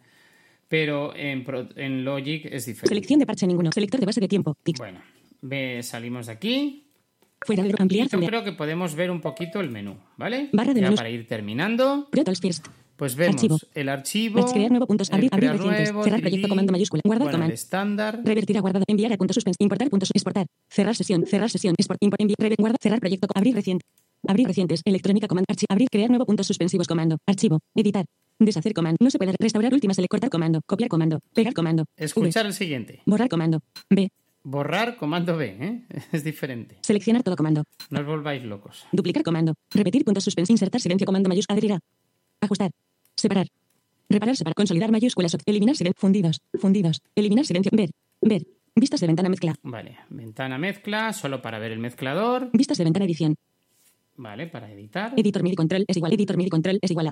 pero 0.67 1.15
en, 1.15 1.43
Pro- 1.43 1.69
en 1.75 2.03
Logic 2.03 2.45
es 2.45 2.65
diferente. 2.65 2.89
Selección 2.89 3.19
de 3.19 3.25
parche 3.25 3.47
ninguno. 3.47 3.71
Selector 3.71 3.99
de 3.99 4.05
base 4.07 4.19
de 4.19 4.27
tiempo. 4.27 4.57
Bueno, 4.77 4.99
ve, 5.41 5.81
salimos 5.83 6.25
de 6.25 6.31
aquí. 6.33 6.81
Fuera 7.45 7.61
de 7.63 7.73
ampliar 7.77 8.07
yo 8.09 8.19
creo 8.19 8.43
que 8.43 8.53
podemos 8.53 8.95
ver 8.95 9.11
un 9.11 9.21
poquito 9.21 9.59
el 9.61 9.69
menú, 9.69 9.97
¿vale? 10.17 10.49
Barra 10.51 10.73
de 10.73 10.79
ya 10.81 10.87
menús. 10.87 10.99
para 10.99 11.09
ir 11.11 11.27
terminando, 11.27 12.07
Pro 12.09 12.23
Tools 12.23 12.41
First. 12.41 12.67
Pues 12.95 13.15
vemos 13.15 13.35
Archivo. 13.35 13.57
el 13.73 13.89
archivo, 13.89 14.45
crear 14.53 14.69
nuevo 14.71 14.87
puntos, 14.87 15.11
abrir- 15.11 15.29
abrir 15.33 15.51
recientes, 15.51 15.91
nuevo, 15.91 16.03
cerrar 16.03 16.19
3D, 16.19 16.23
proyecto, 16.23 16.47
comando 16.49 16.71
mayúscula, 16.71 17.01
guardar 17.05 17.29
bueno, 17.31 17.45
el 17.45 17.51
estándar, 17.51 18.21
Revertir 18.23 18.57
a 18.57 18.61
guardado. 18.61 18.85
Enviar 18.87 19.11
a 19.11 19.17
punto 19.17 19.33
suspense. 19.33 19.57
Importar 19.59 19.89
puntos. 19.89 20.09
Exportar. 20.13 20.45
Cerrar 20.69 20.95
sesión. 20.95 21.25
Cerrar 21.25 21.49
sesión. 21.49 21.75
Export. 21.77 22.01
Import. 22.01 22.21
Enviar. 22.21 22.35
Rever. 22.39 22.57
Guardar. 22.59 22.77
Cerrar 22.81 22.99
proyecto. 22.99 23.27
Abrir 23.35 23.53
reciente. 23.55 23.85
Abrir 24.27 24.47
recientes. 24.47 24.81
Electrónica 24.85 25.27
comando. 25.27 25.45
Archivo. 25.49 25.67
Abrir. 25.69 25.89
Crear 25.89 26.09
nuevo 26.09 26.25
puntos 26.25 26.47
suspensivos. 26.47 26.87
Comando. 26.87 27.17
Archivo. 27.27 27.59
Editar. 27.75 28.05
Deshacer 28.39 28.73
comando. 28.73 28.97
No 29.01 29.09
se 29.09 29.17
puede 29.17 29.33
restaurar 29.39 29.73
última 29.73 29.93
select. 29.93 30.11
Cortar 30.11 30.29
comando. 30.29 30.61
Copiar 30.65 30.89
comando. 30.89 31.19
Pegar 31.33 31.53
comando. 31.53 31.83
V. 31.97 32.05
escuchar 32.05 32.45
el 32.45 32.53
siguiente. 32.53 33.01
Borrar 33.05 33.29
comando. 33.29 33.59
B. 33.89 34.09
Borrar 34.43 34.95
comando 34.97 35.35
B, 35.37 35.57
¿eh? 35.59 35.81
es 36.11 36.23
diferente. 36.23 36.77
Seleccionar 36.81 37.23
todo 37.23 37.35
comando. 37.35 37.63
No 37.89 37.99
os 37.99 38.05
volváis 38.05 38.43
locos. 38.43 38.85
Duplicar 38.91 39.23
comando. 39.23 39.53
Repetir 39.71 40.03
puntos 40.05 40.23
suspense. 40.23 40.51
Insertar 40.53 40.79
silencio. 40.81 41.05
Comando 41.05 41.27
mayúscula. 41.29 41.55
Adherir 41.55 41.73
a. 41.73 41.79
Ajustar. 42.41 42.69
Separar. 43.15 43.47
Reparar. 44.09 44.35
Separar. 44.35 44.55
Consolidar 44.55 44.91
mayúsculas. 44.91 45.35
Eliminar 45.45 45.75
silencio. 45.75 45.99
Fundidos. 45.99 46.41
Fundidos. 46.59 47.01
Eliminar 47.15 47.45
silencio. 47.45 47.71
Ver. 47.73 47.89
Ver. 48.21 48.43
Vistas 48.77 48.99
de 48.99 49.07
ventana 49.07 49.29
mezcla. 49.29 49.55
Vale, 49.63 49.97
ventana 50.09 50.57
mezcla, 50.57 51.13
solo 51.13 51.41
para 51.41 51.59
ver 51.59 51.71
el 51.71 51.79
mezclador. 51.79 52.49
Vistas 52.51 52.77
de 52.77 52.83
ventana 52.83 53.05
edición. 53.05 53.35
Vale, 54.17 54.47
para 54.47 54.69
editar. 54.69 55.13
Editor 55.15 55.43
MIDI 55.43 55.55
control 55.55 55.85
es 55.87 55.95
igual. 55.95 56.13
Editor 56.13 56.35
MIDI 56.37 56.49
control 56.49 56.79
es 56.81 56.91
igual 56.91 57.07
a. 57.07 57.11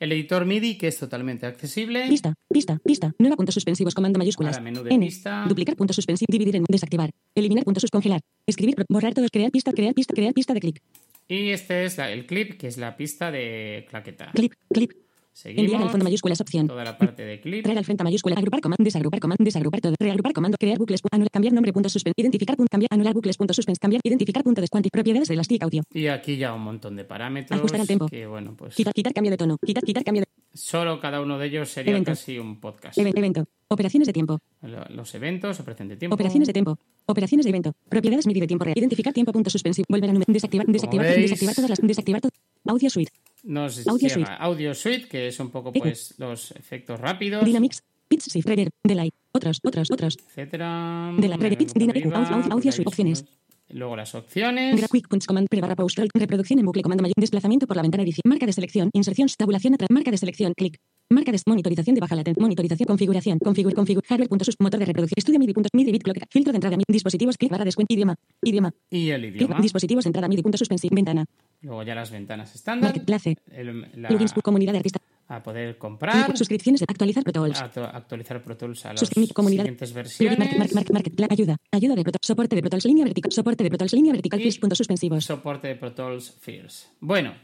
El 0.00 0.10
editor 0.12 0.46
MIDI, 0.46 0.76
que 0.78 0.88
es 0.88 0.98
totalmente 0.98 1.44
accesible. 1.46 2.08
Pista, 2.08 2.34
pista, 2.50 2.78
pista. 2.82 3.12
Nueva 3.18 3.36
puntos 3.36 3.54
suspensivos, 3.54 3.94
comando 3.94 4.18
mayúsculas. 4.18 4.56
Ahora 4.56 4.64
menú 4.64 4.82
de 4.82 4.94
N. 4.94 5.04
pista. 5.06 5.44
Duplicar 5.46 5.76
puntos 5.76 5.94
suspensivos, 5.96 6.28
dividir 6.32 6.56
en 6.56 6.64
desactivar. 6.66 7.10
Eliminar 7.34 7.64
puntos 7.64 7.82
sus 7.82 7.90
congelar. 7.90 8.20
Escribir, 8.46 8.74
borrar 8.88 9.12
todos, 9.12 9.30
crear 9.30 9.50
pista, 9.50 9.70
crear 9.72 9.92
pista, 9.94 10.14
crear 10.14 10.32
pista 10.32 10.54
de 10.54 10.60
clic. 10.60 10.82
Y 11.28 11.50
este 11.50 11.84
es 11.84 11.98
la- 11.98 12.10
el 12.10 12.24
clip, 12.26 12.58
que 12.58 12.68
es 12.68 12.78
la 12.78 12.96
pista 12.96 13.30
de 13.30 13.86
claqueta. 13.90 14.32
Clip, 14.34 14.54
clip. 14.72 14.92
Seguimos. 15.32 15.64
Enviar 15.64 15.82
al 15.82 15.90
fondo 15.90 16.04
mayúsculas 16.04 16.40
opción. 16.40 16.66
Toda 16.68 16.84
la 16.84 16.96
parte 16.98 17.22
de 17.24 17.40
clip. 17.40 17.62
Traer 17.64 17.78
al 17.78 17.84
frente 17.84 18.04
mayúscula, 18.04 18.36
agrupar 18.36 18.60
comando, 18.60 18.84
desagrupar 18.84 19.18
comando, 19.18 19.42
desagrupar 19.44 19.80
todo, 19.80 19.94
reagrupar 19.98 20.32
comando, 20.32 20.56
crear 20.58 20.78
bucles, 20.78 21.00
anular, 21.10 21.30
cambiar 21.30 21.54
nombre, 21.54 21.72
punto 21.72 21.88
suspense, 21.88 22.14
identificar 22.20 22.56
punto, 22.56 22.68
cambiar, 22.70 22.88
anular 22.92 23.14
bucles, 23.14 23.36
punto 23.36 23.54
suspense, 23.54 23.78
cambiar, 23.80 24.00
identificar 24.04 24.42
punto 24.44 24.60
descuanti, 24.60 24.90
propiedades 24.90 25.28
de 25.28 25.34
Elastic 25.34 25.62
Audio. 25.62 25.82
Y 25.92 26.06
aquí 26.08 26.36
ya 26.36 26.52
un 26.52 26.62
montón 26.62 26.96
de 26.96 27.04
parámetros. 27.04 27.58
Ajustar 27.58 27.80
al. 27.86 28.06
Que 28.08 28.26
bueno, 28.26 28.54
pues 28.56 28.74
Quitar, 28.74 28.92
quitar 28.92 29.14
cambio 29.14 29.30
de 29.30 29.36
tono, 29.38 29.56
quitar, 29.64 29.82
quitar 29.82 30.04
cambio 30.04 30.20
de 30.22 30.26
Solo 30.54 31.00
cada 31.00 31.22
uno 31.22 31.38
de 31.38 31.46
ellos 31.46 31.70
sería 31.70 31.92
Evento. 31.92 32.10
casi 32.10 32.38
un 32.38 32.60
podcast. 32.60 32.98
Even- 32.98 33.16
evento. 33.16 33.46
Operaciones 33.68 34.06
de 34.06 34.12
tiempo. 34.12 34.38
Lo- 34.60 34.84
Los 34.90 35.14
eventos, 35.14 35.58
operación 35.60 35.88
de 35.88 35.96
tiempo. 35.96 36.14
Operaciones 36.14 36.46
de 36.46 36.52
tiempo. 36.52 36.78
Operaciones 37.06 37.44
de 37.46 37.50
evento. 37.50 37.72
Propiedades 37.88 38.26
MIDI 38.26 38.40
de 38.40 38.46
tiempo 38.46 38.64
real. 38.66 38.76
Identificar 38.76 39.14
tiempo 39.14 39.32
punto 39.32 39.48
suspensivo. 39.48 39.86
Volver 39.88 40.10
a. 40.10 40.12
Desactivar. 40.26 40.66
Desactivar. 40.66 41.06
Desactivar 41.06 41.54
todas 41.54 41.70
las. 41.70 41.78
Desactivar 41.80 42.20
todo. 42.20 42.30
Audio 42.66 42.90
suite. 42.90 43.10
Nos 43.44 43.86
Audio 43.86 44.08
llega 44.08 44.14
Suite. 44.14 44.30
Audio 44.38 44.74
Suite, 44.74 45.08
que 45.08 45.28
es 45.28 45.40
un 45.40 45.50
poco 45.50 45.72
pues 45.72 46.14
los 46.18 46.52
efectos 46.52 46.98
rápidos, 47.00 47.44
Dynamics. 47.44 47.82
Pitch 48.08 48.28
shift. 48.28 48.46
Reverb. 48.46 48.70
Delay. 48.84 49.10
Otros. 49.32 49.58
Otros. 49.64 49.90
Otros. 49.90 50.18
etcétera. 50.28 51.12
De 51.16 51.28
la 51.28 51.36
Venga, 51.38 51.56
Pitch, 51.56 51.72
por 51.72 51.78
Dynamic, 51.80 52.04
arriba, 52.06 52.38
audio- 52.50 52.72
Suite, 52.72 52.88
opciones. 52.88 53.24
Luego 53.72 53.96
las 53.96 54.14
opciones. 54.14 54.80
Quick 54.90 55.08
punch 55.08 55.26
command 55.26 55.48
pre 55.48 55.60
barra 55.60 55.74
pause. 55.76 56.06
Reproducción 56.14 56.58
en 56.58 56.66
bucle 56.66 56.82
comando 56.82 57.02
mayor. 57.02 57.14
Desplazamiento 57.16 57.66
por 57.66 57.76
la 57.76 57.82
ventana 57.82 58.02
edición. 58.02 58.22
Marca 58.26 58.46
de 58.46 58.52
selección. 58.52 58.90
Inserción. 58.92 59.28
Tabulación 59.36 59.74
atrás. 59.74 59.88
Marca 59.90 60.10
de 60.10 60.18
selección. 60.18 60.52
Clic. 60.56 60.76
Marca 61.10 61.30
de 61.32 61.38
monitorización 61.46 61.94
de 61.94 62.00
baja 62.00 62.14
latencia. 62.14 62.40
Monitorización. 62.40 62.86
Configuración. 62.86 63.38
Configure. 63.38 63.74
Configure. 63.74 64.06
Hardware. 64.08 64.28
Punto 64.28 64.44
sus. 64.44 64.56
Motor 64.60 64.80
de 64.80 64.86
reproducción. 64.86 65.14
Estudio 65.18 65.38
MIDI. 65.38 65.52
Punto. 65.54 65.68
MIDI 65.72 65.92
bit 65.92 66.02
clock. 66.02 66.16
Filtro 66.30 66.52
de 66.52 66.56
entrada. 66.58 66.76
MIDI. 66.76 66.84
Dispositivos. 66.88 67.36
Clic 67.38 67.50
barra 67.50 67.64
descuento. 67.64 67.92
Idioma. 67.94 68.14
Idioma. 68.42 68.72
Y 68.90 69.10
el 69.10 69.20
Clic. 69.22 69.36
idioma. 69.36 69.60
Dispositivos. 69.60 70.06
Entrada. 70.06 70.28
MIDI. 70.28 70.42
Punto 70.42 70.58
suspensivo. 70.58 70.94
Ventana. 70.94 71.24
Luego 71.62 71.82
ya 71.82 71.94
las 71.94 72.10
ventanas 72.10 72.54
estándar. 72.54 72.90
Marketplace. 72.90 73.36
el- 73.52 73.86
la- 73.96 74.08
Plugins. 74.08 74.32
Comunidad 74.42 74.72
de 74.72 74.78
artistas. 74.78 75.02
A 75.36 75.42
poder 75.42 75.78
comprar. 75.78 76.36
Suscripciones. 76.36 76.82
Actualizar 76.82 77.22
Pro 77.24 77.32
Tools. 77.32 77.60
actu- 77.60 77.88
actualizar 77.92 78.42
Pro 78.42 78.56
Tools 78.56 78.84
a 78.86 78.92
las 78.92 79.00
siguientes 79.08 79.92
versiones. 79.92 80.38
market, 80.38 80.74
market, 80.74 80.92
market, 80.92 81.32
ayuda. 81.32 81.56
Ayuda 81.70 81.94
de 81.94 82.02
Pro 82.02 82.12
Tools. 82.12 82.26
Soporte 82.26 82.56
de 82.56 82.62
Pro 82.62 82.70
Tools. 82.70 82.84
Línea 82.84 83.04
vertical. 83.04 83.32
Soporte 83.32 83.64
de 83.64 83.70
Pro 83.70 83.78
Tools. 83.78 83.92
Línea 83.92 84.12
vertical. 84.12 84.40
Y-. 84.40 84.58
Puntos 84.58 84.78
suspensivos. 84.78 85.24
soporte 85.24 85.68
de 85.68 85.76
Pro 85.76 85.92
Tools 85.92 86.36
Fields. 86.40 86.90
Bueno, 87.00 87.34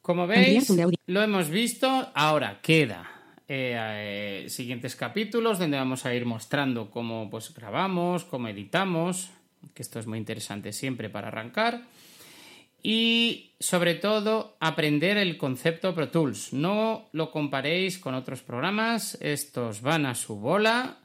como 0.00 0.26
veis, 0.26 0.68
lo 1.06 1.22
hemos 1.22 1.48
visto. 1.48 1.86
Ahora 2.14 2.60
queda 2.60 3.08
eh, 3.48 4.42
eh, 4.44 4.48
siguientes 4.48 4.96
capítulos 4.96 5.58
donde 5.58 5.76
vamos 5.76 6.04
a 6.06 6.14
ir 6.14 6.26
mostrando 6.26 6.90
cómo 6.90 7.30
pues, 7.30 7.54
grabamos, 7.54 8.24
cómo 8.24 8.48
editamos, 8.48 9.30
que 9.74 9.82
esto 9.82 9.98
es 10.00 10.06
muy 10.06 10.18
interesante 10.18 10.72
siempre 10.72 11.08
para 11.08 11.28
arrancar. 11.28 11.82
Y 12.82 13.54
sobre 13.60 13.94
todo 13.94 14.56
aprender 14.58 15.16
el 15.16 15.38
concepto 15.38 15.94
Pro 15.94 16.08
Tools. 16.08 16.52
No 16.52 17.08
lo 17.12 17.30
comparéis 17.30 17.98
con 17.98 18.14
otros 18.14 18.42
programas, 18.42 19.16
estos 19.20 19.82
van 19.82 20.06
a 20.06 20.14
su 20.14 20.36
bola 20.36 20.98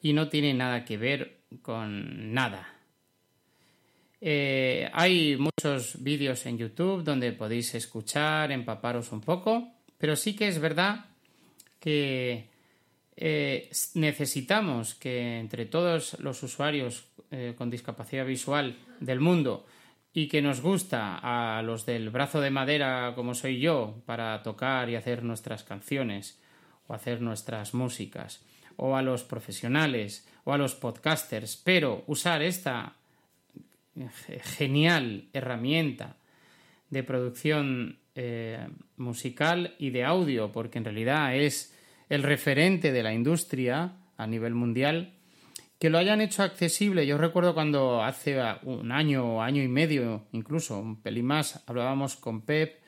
y 0.00 0.12
no 0.12 0.28
tienen 0.28 0.58
nada 0.58 0.84
que 0.84 0.96
ver 0.96 1.40
con 1.60 2.32
nada. 2.32 2.74
Eh, 4.20 4.88
hay 4.92 5.36
muchos 5.36 6.02
vídeos 6.02 6.44
en 6.46 6.58
YouTube 6.58 7.04
donde 7.04 7.32
podéis 7.32 7.74
escuchar, 7.74 8.50
empaparos 8.52 9.12
un 9.12 9.20
poco, 9.20 9.72
pero 9.96 10.16
sí 10.16 10.34
que 10.34 10.48
es 10.48 10.60
verdad 10.60 11.06
que 11.80 12.48
eh, 13.16 13.70
necesitamos 13.94 14.94
que 14.94 15.38
entre 15.38 15.66
todos 15.66 16.18
los 16.20 16.42
usuarios 16.42 17.06
eh, 17.30 17.54
con 17.56 17.70
discapacidad 17.70 18.24
visual 18.24 18.76
del 19.00 19.20
mundo 19.20 19.66
y 20.18 20.26
que 20.26 20.42
nos 20.42 20.60
gusta 20.60 21.20
a 21.22 21.62
los 21.62 21.86
del 21.86 22.10
brazo 22.10 22.40
de 22.40 22.50
madera 22.50 23.12
como 23.14 23.34
soy 23.34 23.60
yo 23.60 24.02
para 24.04 24.42
tocar 24.42 24.90
y 24.90 24.96
hacer 24.96 25.22
nuestras 25.22 25.62
canciones 25.62 26.40
o 26.88 26.94
hacer 26.94 27.20
nuestras 27.20 27.72
músicas 27.72 28.44
o 28.74 28.96
a 28.96 29.02
los 29.02 29.22
profesionales 29.22 30.26
o 30.42 30.52
a 30.52 30.58
los 30.58 30.74
podcasters, 30.74 31.56
pero 31.56 32.02
usar 32.08 32.42
esta 32.42 32.94
ge- 34.26 34.40
genial 34.40 35.28
herramienta 35.32 36.16
de 36.90 37.04
producción 37.04 37.98
eh, 38.16 38.66
musical 38.96 39.76
y 39.78 39.90
de 39.90 40.04
audio, 40.04 40.50
porque 40.50 40.78
en 40.78 40.84
realidad 40.84 41.36
es 41.36 41.76
el 42.08 42.24
referente 42.24 42.90
de 42.90 43.04
la 43.04 43.14
industria 43.14 43.92
a 44.16 44.26
nivel 44.26 44.54
mundial, 44.54 45.12
que 45.78 45.90
lo 45.90 45.98
hayan 45.98 46.20
hecho 46.20 46.42
accesible. 46.42 47.06
Yo 47.06 47.18
recuerdo 47.18 47.54
cuando 47.54 48.02
hace 48.02 48.36
un 48.64 48.90
año, 48.92 49.42
año 49.42 49.62
y 49.62 49.68
medio, 49.68 50.26
incluso 50.32 50.78
un 50.78 51.00
pelín 51.00 51.26
más, 51.26 51.62
hablábamos 51.66 52.16
con 52.16 52.42
Pep 52.42 52.78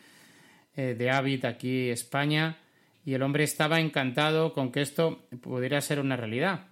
eh, 0.76 0.94
de 0.98 1.10
Avid 1.10 1.44
aquí 1.44 1.88
España 1.90 2.56
y 3.04 3.14
el 3.14 3.22
hombre 3.22 3.44
estaba 3.44 3.80
encantado 3.80 4.52
con 4.52 4.72
que 4.72 4.82
esto 4.82 5.26
pudiera 5.40 5.80
ser 5.80 6.00
una 6.00 6.16
realidad. 6.16 6.66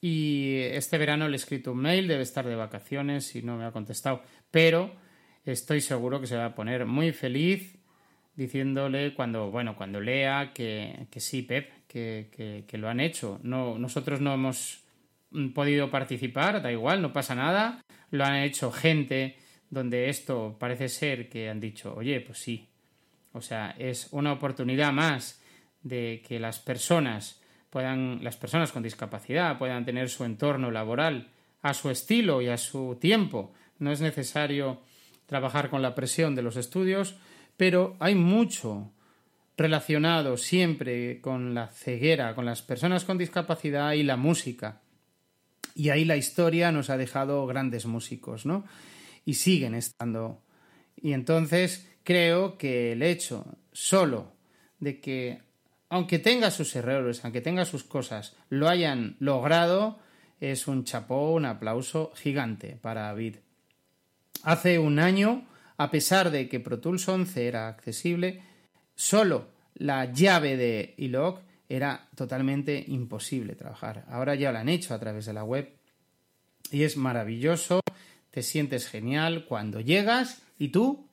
Y 0.00 0.58
este 0.72 0.98
verano 0.98 1.26
le 1.28 1.34
he 1.34 1.36
escrito 1.36 1.72
un 1.72 1.78
mail, 1.78 2.06
debe 2.06 2.22
estar 2.22 2.46
de 2.46 2.54
vacaciones 2.54 3.34
y 3.34 3.42
no 3.42 3.56
me 3.56 3.64
ha 3.64 3.72
contestado, 3.72 4.22
pero 4.50 4.94
estoy 5.44 5.80
seguro 5.80 6.20
que 6.20 6.26
se 6.26 6.36
va 6.36 6.46
a 6.46 6.54
poner 6.54 6.86
muy 6.86 7.12
feliz 7.12 7.76
diciéndole 8.36 9.14
cuando, 9.14 9.50
bueno, 9.50 9.74
cuando 9.76 10.00
lea 10.00 10.52
que, 10.54 11.06
que 11.10 11.20
sí, 11.20 11.42
Pep, 11.42 11.70
que, 11.88 12.28
que- 12.36 12.64
que 12.68 12.78
lo 12.78 12.88
han 12.88 13.00
hecho. 13.00 13.40
No, 13.42 13.78
nosotros 13.78 14.20
no 14.20 14.34
hemos 14.34 14.84
podido 15.54 15.90
participar, 15.90 16.62
da 16.62 16.72
igual, 16.72 17.02
no 17.02 17.12
pasa 17.12 17.34
nada. 17.34 17.82
Lo 18.10 18.24
han 18.24 18.36
hecho 18.36 18.70
gente 18.70 19.36
donde 19.70 20.08
esto 20.08 20.56
parece 20.58 20.88
ser 20.88 21.28
que 21.28 21.48
han 21.48 21.60
dicho, 21.60 21.94
oye, 21.94 22.20
pues 22.20 22.38
sí. 22.38 22.68
O 23.32 23.40
sea, 23.40 23.74
es 23.78 24.08
una 24.12 24.32
oportunidad 24.32 24.92
más 24.92 25.42
de 25.82 26.22
que 26.26 26.40
las 26.40 26.58
personas 26.58 27.40
puedan, 27.70 28.24
las 28.24 28.36
personas 28.36 28.72
con 28.72 28.82
discapacidad 28.82 29.58
puedan 29.58 29.84
tener 29.84 30.08
su 30.08 30.24
entorno 30.24 30.70
laboral 30.70 31.28
a 31.62 31.74
su 31.74 31.90
estilo 31.90 32.40
y 32.40 32.48
a 32.48 32.56
su 32.56 32.96
tiempo. 33.00 33.52
No 33.78 33.92
es 33.92 34.00
necesario 34.00 34.80
trabajar 35.26 35.68
con 35.68 35.82
la 35.82 35.94
presión 35.94 36.34
de 36.34 36.42
los 36.42 36.56
estudios, 36.56 37.16
pero 37.56 37.96
hay 37.98 38.14
mucho 38.14 38.92
relacionado 39.56 40.36
siempre 40.36 41.20
con 41.20 41.54
la 41.54 41.68
ceguera, 41.68 42.34
con 42.34 42.44
las 42.44 42.62
personas 42.62 43.04
con 43.04 43.18
discapacidad 43.18 43.92
y 43.92 44.02
la 44.02 44.16
música. 44.16 44.80
Y 45.76 45.90
ahí 45.90 46.06
la 46.06 46.16
historia 46.16 46.72
nos 46.72 46.88
ha 46.88 46.96
dejado 46.96 47.46
grandes 47.46 47.84
músicos, 47.84 48.46
¿no? 48.46 48.64
Y 49.26 49.34
siguen 49.34 49.74
estando. 49.74 50.42
Y 50.96 51.12
entonces 51.12 51.86
creo 52.02 52.56
que 52.56 52.92
el 52.92 53.02
hecho 53.02 53.44
solo 53.72 54.32
de 54.80 55.00
que, 55.00 55.42
aunque 55.90 56.18
tenga 56.18 56.50
sus 56.50 56.74
errores, 56.76 57.22
aunque 57.24 57.42
tenga 57.42 57.66
sus 57.66 57.84
cosas, 57.84 58.36
lo 58.48 58.70
hayan 58.70 59.16
logrado, 59.18 59.98
es 60.40 60.66
un 60.66 60.84
chapó, 60.84 61.32
un 61.32 61.44
aplauso 61.44 62.10
gigante 62.14 62.78
para 62.80 63.02
David. 63.02 63.36
Hace 64.44 64.78
un 64.78 64.98
año, 64.98 65.46
a 65.76 65.90
pesar 65.90 66.30
de 66.30 66.48
que 66.48 66.58
Pro 66.58 66.80
Tools 66.80 67.06
11 67.06 67.48
era 67.48 67.68
accesible, 67.68 68.42
solo 68.94 69.48
la 69.74 70.10
llave 70.10 70.56
de 70.56 70.94
iLog 70.96 71.40
era 71.68 72.08
totalmente 72.14 72.84
imposible 72.88 73.54
trabajar. 73.54 74.04
Ahora 74.08 74.34
ya 74.34 74.52
lo 74.52 74.58
han 74.58 74.68
hecho 74.68 74.94
a 74.94 74.98
través 74.98 75.26
de 75.26 75.32
la 75.32 75.44
web 75.44 75.72
y 76.70 76.84
es 76.84 76.96
maravilloso, 76.96 77.80
te 78.30 78.42
sientes 78.42 78.88
genial 78.88 79.46
cuando 79.46 79.80
llegas 79.80 80.42
y 80.58 80.68
tú, 80.68 81.08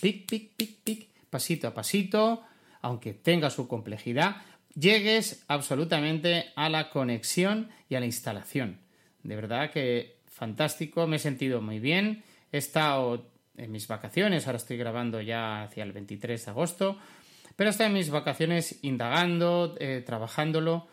pic, 0.00 0.28
pic, 0.28 0.54
pic, 0.56 0.76
pic, 0.82 1.08
pasito 1.30 1.68
a 1.68 1.74
pasito, 1.74 2.42
aunque 2.80 3.14
tenga 3.14 3.50
su 3.50 3.68
complejidad, 3.68 4.36
llegues 4.74 5.44
absolutamente 5.48 6.46
a 6.56 6.68
la 6.68 6.90
conexión 6.90 7.70
y 7.88 7.96
a 7.96 8.00
la 8.00 8.06
instalación. 8.06 8.78
De 9.22 9.36
verdad 9.36 9.70
que 9.70 10.18
fantástico, 10.26 11.06
me 11.06 11.16
he 11.16 11.18
sentido 11.18 11.60
muy 11.60 11.80
bien, 11.80 12.22
he 12.52 12.58
estado 12.58 13.26
en 13.56 13.72
mis 13.72 13.88
vacaciones, 13.88 14.46
ahora 14.46 14.58
estoy 14.58 14.76
grabando 14.76 15.20
ya 15.20 15.64
hacia 15.64 15.82
el 15.82 15.92
23 15.92 16.44
de 16.44 16.50
agosto, 16.50 16.98
pero 17.58 17.70
he 17.70 17.72
estado 17.72 17.88
en 17.88 17.94
mis 17.94 18.10
vacaciones 18.10 18.78
indagando, 18.82 19.74
eh, 19.80 20.00
trabajándolo 20.06 20.86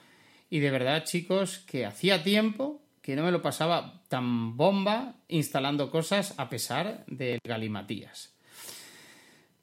y 0.49 0.61
de 0.61 0.71
verdad 0.71 1.03
chicos 1.03 1.59
que 1.59 1.85
hacía 1.85 2.23
tiempo 2.23 2.81
que 3.03 3.15
no 3.15 3.21
me 3.21 3.29
lo 3.29 3.43
pasaba 3.43 4.01
tan 4.07 4.57
bomba 4.57 5.13
instalando 5.27 5.91
cosas 5.91 6.33
a 6.37 6.49
pesar 6.49 7.05
del 7.05 7.37
galimatías. 7.43 8.33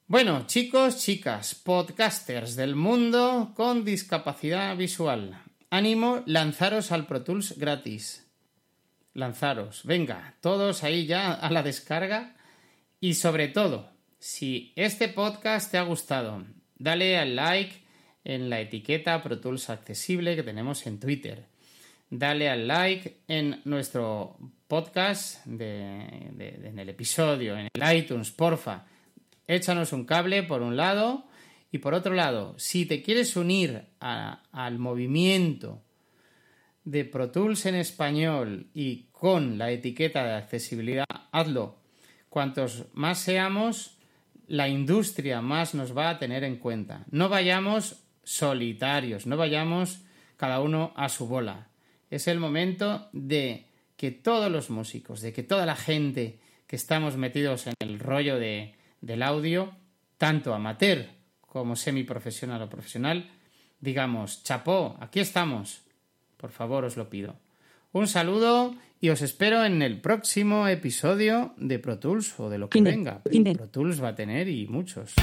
Bueno, 0.07 0.47
chicos, 0.47 0.97
chicas, 0.97 1.55
podcasters 1.55 2.55
del 2.55 2.73
mundo 2.73 3.51
con 3.53 3.83
discapacidad 3.83 4.77
visual. 4.77 5.41
Ánimo, 5.71 6.23
lanzaros 6.25 6.93
al 6.93 7.05
Pro 7.05 7.21
Tools 7.21 7.57
gratis. 7.57 8.25
Lanzaros, 9.13 9.83
venga, 9.83 10.35
todos 10.39 10.85
ahí 10.85 11.05
ya 11.05 11.33
a 11.33 11.51
la 11.51 11.63
descarga. 11.63 12.37
Y 13.01 13.15
sobre 13.15 13.49
todo, 13.49 13.91
si 14.19 14.71
este 14.77 15.09
podcast 15.09 15.69
te 15.69 15.77
ha 15.77 15.83
gustado, 15.83 16.45
dale 16.83 17.17
al 17.17 17.35
like 17.35 17.81
en 18.25 18.49
la 18.49 18.59
etiqueta 18.59 19.23
Pro 19.23 19.39
Tools 19.39 19.69
Accesible 19.69 20.35
que 20.35 20.43
tenemos 20.43 20.85
en 20.85 20.99
Twitter. 20.99 21.45
Dale 22.09 22.49
al 22.49 22.67
like 22.67 23.19
en 23.29 23.61
nuestro 23.63 24.37
podcast, 24.67 25.47
en 25.47 26.77
el 26.77 26.89
episodio, 26.89 27.57
en 27.57 27.69
el 27.73 27.97
iTunes, 27.97 28.31
porfa. 28.31 28.85
Échanos 29.47 29.93
un 29.93 30.05
cable 30.05 30.43
por 30.43 30.61
un 30.61 30.75
lado 30.75 31.25
y 31.71 31.77
por 31.77 31.93
otro 31.93 32.13
lado, 32.13 32.53
si 32.57 32.85
te 32.85 33.01
quieres 33.01 33.37
unir 33.37 33.85
al 33.99 34.77
movimiento 34.77 35.81
de 36.83 37.05
Pro 37.05 37.31
Tools 37.31 37.65
en 37.65 37.75
español 37.75 38.67
y 38.73 39.05
con 39.13 39.57
la 39.57 39.71
etiqueta 39.71 40.25
de 40.25 40.33
accesibilidad, 40.33 41.05
hazlo. 41.31 41.77
Cuantos 42.29 42.87
más 42.93 43.19
seamos, 43.19 43.92
la 44.47 44.67
industria 44.67 45.41
más 45.41 45.73
nos 45.73 45.97
va 45.97 46.09
a 46.09 46.19
tener 46.19 46.43
en 46.43 46.57
cuenta. 46.57 47.05
No 47.09 47.29
vayamos 47.29 48.03
solitarios, 48.23 49.25
no 49.25 49.37
vayamos 49.37 50.01
cada 50.37 50.61
uno 50.61 50.93
a 50.95 51.09
su 51.09 51.27
bola. 51.27 51.67
Es 52.09 52.27
el 52.27 52.39
momento 52.39 53.09
de 53.11 53.67
que 53.97 54.11
todos 54.11 54.51
los 54.51 54.69
músicos, 54.69 55.21
de 55.21 55.33
que 55.33 55.43
toda 55.43 55.65
la 55.65 55.75
gente 55.75 56.39
que 56.67 56.75
estamos 56.75 57.17
metidos 57.17 57.67
en 57.67 57.73
el 57.79 57.99
rollo 57.99 58.37
de, 58.37 58.75
del 59.01 59.23
audio, 59.23 59.73
tanto 60.17 60.53
amateur 60.53 61.07
como 61.41 61.75
semiprofesional 61.75 62.61
o 62.61 62.69
profesional, 62.69 63.29
digamos, 63.79 64.43
chapó, 64.43 64.97
aquí 64.99 65.19
estamos. 65.19 65.81
Por 66.37 66.51
favor, 66.51 66.83
os 66.83 66.97
lo 66.97 67.09
pido. 67.09 67.35
Un 67.91 68.07
saludo 68.07 68.75
y 69.03 69.09
os 69.09 69.21
espero 69.21 69.65
en 69.65 69.81
el 69.81 69.99
próximo 69.99 70.65
episodio 70.65 71.53
de 71.57 71.77
Pro 71.77 71.99
Tools 71.99 72.39
o 72.39 72.49
de 72.49 72.57
lo 72.57 72.69
que 72.69 72.81
venga. 72.81 73.21
Pro 73.21 73.67
Tools 73.67 74.01
va 74.01 74.07
a 74.07 74.15
tener 74.15 74.47
y 74.47 74.65
muchos. 74.67 75.13